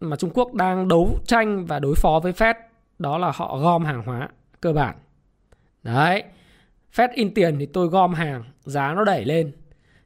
mà 0.00 0.16
Trung 0.16 0.30
Quốc 0.34 0.54
đang 0.54 0.88
đấu 0.88 1.18
tranh 1.26 1.66
và 1.66 1.78
đối 1.78 1.94
phó 1.94 2.20
với 2.22 2.32
Fed 2.32 2.54
đó 2.98 3.18
là 3.18 3.32
họ 3.34 3.58
gom 3.58 3.84
hàng 3.84 4.02
hóa 4.02 4.28
cơ 4.60 4.72
bản. 4.72 4.96
Đấy. 5.82 6.22
Fed 6.94 7.08
in 7.14 7.34
tiền 7.34 7.58
thì 7.58 7.66
tôi 7.66 7.88
gom 7.88 8.14
hàng, 8.14 8.44
giá 8.64 8.94
nó 8.94 9.04
đẩy 9.04 9.24
lên. 9.24 9.52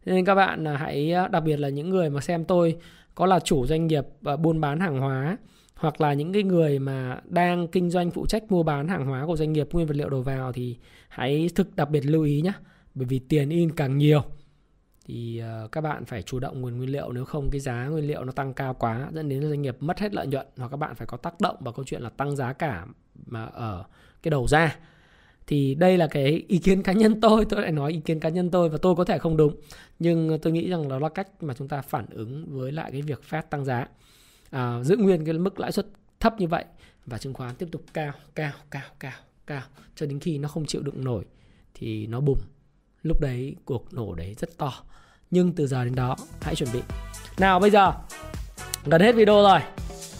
Nên 0.05 0.25
các 0.25 0.35
bạn 0.35 0.69
à, 0.69 0.77
hãy 0.77 1.13
à, 1.13 1.29
đặc 1.29 1.43
biệt 1.43 1.57
là 1.57 1.69
những 1.69 1.91
người 1.91 2.11
mà 2.11 2.21
xem 2.21 2.45
tôi 2.45 2.77
có 3.15 3.27
là 3.27 3.41
chủ 3.41 3.67
doanh 3.67 3.87
nghiệp 3.87 4.07
à, 4.25 4.37
buôn 4.37 4.61
bán 4.61 4.81
hàng 4.81 5.01
hóa 5.01 5.37
hoặc 5.75 6.01
là 6.01 6.13
những 6.13 6.33
cái 6.33 6.43
người 6.43 6.79
mà 6.79 7.21
đang 7.25 7.69
kinh 7.69 7.91
doanh 7.91 8.11
phụ 8.11 8.27
trách 8.27 8.53
mua 8.53 8.63
bán 8.63 8.89
hàng 8.89 9.07
hóa 9.07 9.27
của 9.27 9.37
doanh 9.37 9.53
nghiệp 9.53 9.69
nguyên 9.73 9.87
vật 9.87 9.97
liệu 9.97 10.09
đầu 10.09 10.23
vào 10.23 10.53
thì 10.53 10.77
hãy 11.09 11.51
thực 11.55 11.77
đặc 11.77 11.91
biệt 11.91 12.07
lưu 12.07 12.23
ý 12.23 12.41
nhé 12.41 12.53
bởi 12.95 13.07
vì 13.07 13.19
tiền 13.19 13.51
in 13.51 13.73
càng 13.73 13.99
nhiều 13.99 14.23
thì 15.09 15.39
ờ, 15.39 15.69
các 15.73 15.81
bạn 15.81 16.05
phải 16.05 16.23
chủ 16.23 16.39
động 16.39 16.61
nguồn 16.61 16.77
nguyên 16.77 16.93
liệu 16.93 17.13
nếu 17.13 17.25
không 17.25 17.49
cái 17.51 17.61
giá 17.61 17.87
nguyên 17.87 18.07
liệu 18.07 18.25
nó 18.25 18.33
tăng 18.33 18.55
cao 18.55 18.75
quá 18.75 19.09
dẫn 19.13 19.29
đến 19.29 19.49
doanh 19.49 19.63
nghiệp 19.63 19.77
mất 19.81 19.99
hết 19.99 20.15
lợi 20.15 20.27
nhuận 20.27 20.47
hoặc 20.57 20.69
các 20.69 20.77
bạn 20.77 20.95
phải 20.95 21.07
có 21.07 21.17
tác 21.17 21.41
động 21.41 21.57
vào 21.61 21.73
câu 21.73 21.85
chuyện 21.85 22.03
là 22.03 22.11
tăng 22.11 22.37
giá 22.37 22.53
cả 22.53 22.87
mà 23.27 23.45
ở 23.45 23.85
cái 24.23 24.31
đầu 24.31 24.47
ra. 24.49 24.79
Thì 25.47 25.75
đây 25.75 25.99
là 25.99 26.07
cái 26.07 26.45
ý 26.49 26.59
kiến 26.59 26.83
cá 26.83 26.93
nhân 26.93 27.21
tôi 27.21 27.45
tôi 27.45 27.63
lại 27.63 27.73
nói 27.73 27.93
ý 27.93 28.01
kiến 28.01 28.21
cá 28.21 28.29
nhân 28.29 28.51
tôi 28.51 28.69
và 28.69 28.79
tôi 28.83 28.97
có 28.97 29.05
thể 29.05 29.19
không 29.19 29.37
đúng. 29.37 29.57
Nhưng 29.99 30.39
tôi 30.43 30.53
nghĩ 30.53 30.71
rằng 30.71 30.89
đó 30.89 30.99
là 30.99 31.09
cách 31.09 31.43
mà 31.43 31.55
chúng 31.55 31.69
ta 31.69 31.83
phản 31.83 32.07
ứng 32.11 32.59
với 32.59 32.73
lại 32.73 32.93
cái 32.93 33.03
việc 33.03 33.21
Fed 33.31 33.43
tăng 33.43 33.65
giá. 33.65 33.89
À, 34.51 34.83
giữ 34.83 34.97
nguyên 34.97 35.25
cái 35.25 35.35
mức 35.35 35.61
lãi 35.61 35.73
suất 35.73 35.87
thấp 36.21 36.41
như 36.41 36.47
vậy 36.47 36.65
và 37.07 37.19
chứng 37.19 37.35
khoán 37.35 37.55
tiếp 37.55 37.69
tục 37.73 37.83
cao 37.93 38.13
cao 38.35 38.53
cao 38.71 38.83
cao 39.01 39.13
cao 39.47 39.63
cho 39.95 40.07
đến 40.07 40.21
khi 40.21 40.39
nó 40.39 40.49
không 40.49 40.67
chịu 40.67 40.83
đựng 40.83 41.05
nổi 41.05 41.25
thì 41.75 42.07
nó 42.07 42.21
bùng 42.21 42.39
lúc 43.03 43.21
đấy 43.21 43.57
cuộc 43.65 43.95
nổ 43.95 44.15
đấy 44.15 44.35
rất 44.39 44.59
to 44.59 44.73
nhưng 45.31 45.53
từ 45.53 45.67
giờ 45.67 45.85
đến 45.85 45.95
đó 45.95 46.17
hãy 46.41 46.55
chuẩn 46.55 46.73
bị. 46.73 46.81
Nào 47.39 47.61
bây 47.61 47.71
giờ 47.71 47.93
gần 48.85 49.01
hết 49.01 49.15
video 49.15 49.43
rồi. 49.43 49.61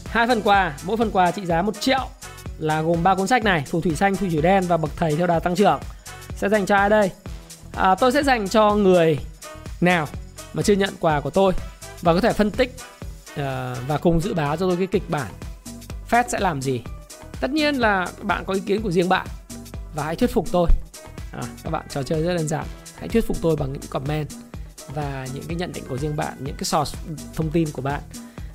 Hai 0.07 0.27
phần 0.27 0.43
quà 0.43 0.77
mỗi 0.85 0.97
phần 0.97 1.11
quà 1.11 1.31
trị 1.31 1.47
giá 1.47 1.63
1 1.63 1.81
triệu 1.81 2.09
là 2.59 2.83
gồm 2.83 3.03
ba 3.03 3.15
cuốn 3.15 3.27
sách 3.27 3.45
này 3.45 3.65
phù 3.67 3.81
thủy 3.81 3.95
xanh 3.95 4.15
phù 4.15 4.27
thủy 4.31 4.43
đen 4.43 4.65
và 4.69 4.77
bậc 4.77 4.91
thầy 4.97 5.17
theo 5.17 5.27
đà 5.27 5.39
tăng 5.39 5.55
trưởng. 5.55 5.81
Sẽ 6.37 6.49
dành 6.49 6.67
cho 6.67 6.77
ai 6.77 6.91
đây? 6.91 7.11
À, 7.73 7.95
tôi 7.95 8.13
sẽ 8.13 8.23
dành 8.23 8.49
cho 8.49 8.75
người 8.75 9.19
nào 9.81 10.07
mà 10.55 10.63
chưa 10.63 10.75
nhận 10.75 10.95
quà 11.01 11.21
của 11.21 11.31
tôi 11.31 11.53
và 12.03 12.15
có 12.15 12.21
thể 12.21 12.33
phân 12.33 12.51
tích 12.51 12.75
uh, 13.33 13.39
và 13.89 13.99
cùng 14.03 14.21
dự 14.21 14.35
báo 14.35 14.57
cho 14.57 14.67
tôi 14.69 14.77
cái 14.77 14.87
kịch 14.87 15.11
bản 15.11 15.27
Fed 16.11 16.25
sẽ 16.29 16.39
làm 16.41 16.63
gì. 16.63 16.83
Tất 17.41 17.51
nhiên 17.51 17.75
là 17.75 18.07
bạn 18.23 18.45
có 18.45 18.55
ý 18.55 18.61
kiến 18.61 18.83
của 18.83 18.91
riêng 18.91 19.09
bạn 19.09 19.27
và 19.95 20.05
hãy 20.05 20.17
thuyết 20.17 20.31
phục 20.31 20.47
tôi 20.53 20.69
à, 21.37 21.43
các 21.65 21.71
bạn 21.71 21.87
trò 21.89 22.03
chơi 22.03 22.23
rất 22.23 22.35
đơn 22.35 22.49
giản. 22.49 22.67
Hãy 22.99 23.09
thuyết 23.09 23.27
phục 23.27 23.37
tôi 23.43 23.57
bằng 23.57 23.73
những 23.73 23.83
comment 23.91 24.29
và 24.95 25.27
những 25.35 25.45
cái 25.49 25.57
nhận 25.57 25.73
định 25.73 25.85
của 25.89 25.99
riêng 25.99 26.17
bạn 26.17 26.33
những 26.39 26.55
cái 26.55 26.65
source 26.65 26.99
ừ, 27.09 27.15
thông 27.35 27.51
tin 27.51 27.69
của 27.73 27.83
bạn. 27.83 28.01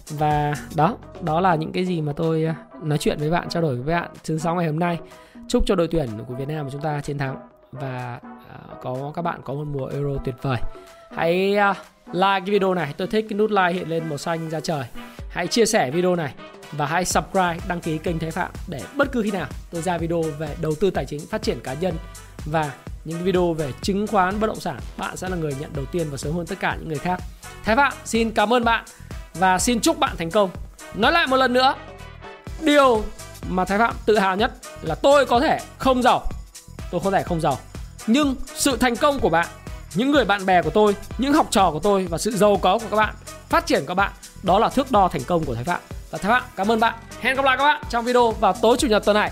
Và 0.10 0.54
đó 0.76 0.98
đó 1.22 1.42
là 1.42 1.56
những 1.56 1.72
cái 1.72 1.86
gì 1.86 2.02
mà 2.02 2.14
tôi 2.14 2.44
ờ, 2.44 2.54
nói 2.84 2.98
chuyện 2.98 3.18
với 3.20 3.30
bạn 3.30 3.50
trao 3.50 3.64
đổi 3.64 3.76
với 3.76 3.96
bạn 3.96 4.10
thứ 4.24 4.38
sáu 4.38 4.56
ngày 4.56 4.66
hôm 4.66 4.80
nay. 4.80 5.00
Chúc 5.48 5.64
cho 5.66 5.76
đội 5.76 5.88
tuyển 5.88 6.10
của 6.28 6.34
Việt 6.34 6.48
Nam 6.48 6.66
của 6.66 6.72
chúng 6.72 6.82
ta 6.82 7.02
chiến 7.02 7.18
thắng. 7.18 7.38
Và 7.72 8.20
ờ, 8.50 8.76
có 8.82 9.12
các 9.16 9.22
bạn 9.22 9.42
có 9.44 9.54
một 9.54 9.68
mùa 9.68 9.86
Euro 9.86 10.22
tuyệt 10.26 10.36
vời. 10.42 10.58
Hãy 11.16 11.56
ờ, 11.56 11.74
like 12.08 12.40
cái 12.46 12.52
video 12.52 12.74
này. 12.74 12.94
Tôi 12.98 13.08
thích 13.08 13.26
cái 13.30 13.38
nút 13.38 13.52
like 13.52 13.74
hiện 13.74 13.90
lên 13.90 14.10
màu 14.10 14.18
xanh 14.18 14.50
ra 14.50 14.60
trời. 14.60 14.84
Hãy 15.30 15.48
chia 15.48 15.66
sẻ 15.66 15.92
video 15.92 16.16
này 16.16 16.34
và 16.72 16.86
hãy 16.86 17.06
subscribe 17.06 17.58
đăng 17.68 17.82
ký 17.82 17.98
kênh 17.98 18.20
Thái 18.20 18.32
Phạm 18.32 18.52
để 18.68 18.82
bất 18.96 19.12
cứ 19.12 19.22
khi 19.22 19.32
nào 19.32 19.48
tôi 19.72 19.82
ra 19.82 19.98
video 19.98 20.22
về 20.22 20.56
đầu 20.62 20.74
tư 20.80 20.90
tài 20.90 21.06
chính 21.06 21.20
phát 21.20 21.42
triển 21.42 21.60
cá 21.64 21.74
nhân 21.74 21.94
và 22.46 22.72
những 23.06 23.24
video 23.24 23.54
về 23.54 23.72
chứng 23.82 24.08
khoán 24.08 24.40
bất 24.40 24.48
động 24.48 24.60
sản, 24.60 24.80
bạn 24.98 25.18
sẽ 25.18 25.30
là 25.30 25.36
người 25.36 25.56
nhận 25.60 25.74
đầu 25.74 25.86
tiên 25.86 26.08
và 26.12 26.18
sớm 26.18 26.34
hơn 26.34 26.46
tất 26.46 26.60
cả 26.60 26.76
những 26.80 26.88
người 26.88 26.98
khác 26.98 27.20
Thái 27.64 27.76
Phạm, 27.76 27.94
xin 28.06 28.32
cảm 28.32 28.54
ơn 28.54 28.64
bạn 28.64 28.86
và 29.34 29.60
xin 29.60 29.80
chúc 29.80 30.00
bạn 30.00 30.16
thành 30.18 30.32
công 30.32 30.50
nói 30.94 31.12
lại 31.12 31.28
một 31.28 31.38
lần 31.38 31.54
nữa, 31.54 31.76
điều 32.62 33.04
mà 33.50 33.66
Thái 33.66 33.78
Phạm 33.78 33.96
tự 34.06 34.18
hào 34.18 34.36
nhất 34.36 34.52
là 34.82 34.96
tôi 34.96 35.26
có 35.26 35.40
thể 35.40 35.60
không 35.78 36.02
giàu 36.02 36.26
tôi 36.92 37.02
có 37.04 37.12
thể 37.12 37.24
không 37.24 37.42
giàu, 37.42 37.58
nhưng 38.08 38.36
sự 38.56 38.78
thành 38.78 38.96
công 38.96 39.20
của 39.20 39.30
bạn, 39.30 39.48
những 39.96 40.12
người 40.12 40.26
bạn 40.26 40.46
bè 40.46 40.62
của 40.62 40.70
tôi, 40.70 40.96
những 41.18 41.34
học 41.34 41.48
trò 41.52 41.72
của 41.72 41.80
tôi 41.80 42.08
và 42.10 42.18
sự 42.18 42.32
giàu 42.32 42.58
có 42.62 42.78
của 42.78 42.88
các 42.92 42.98
bạn, 42.98 43.16
phát 43.50 43.66
triển 43.66 43.80
của 43.80 43.88
các 43.88 43.94
bạn, 43.94 44.12
đó 44.44 44.60
là 44.60 44.70
thước 44.70 44.92
đo 44.92 45.08
thành 45.08 45.24
công 45.24 45.46
của 45.46 45.56
Thái 45.56 45.64
Phạm. 45.64 45.80
Và 46.12 46.18
Thái 46.18 46.32
Phạm, 46.32 46.44
cảm 46.56 46.72
ơn 46.72 46.80
bạn. 46.80 46.94
Hẹn 47.22 47.36
gặp 47.36 47.46
lại 47.46 47.58
các 47.58 47.64
bạn 47.64 47.84
trong 47.90 48.06
video 48.06 48.32
vào 48.32 48.54
tối 48.54 48.78
chủ 48.78 48.88
nhật 48.88 49.06
tuần 49.06 49.18
này. 49.18 49.32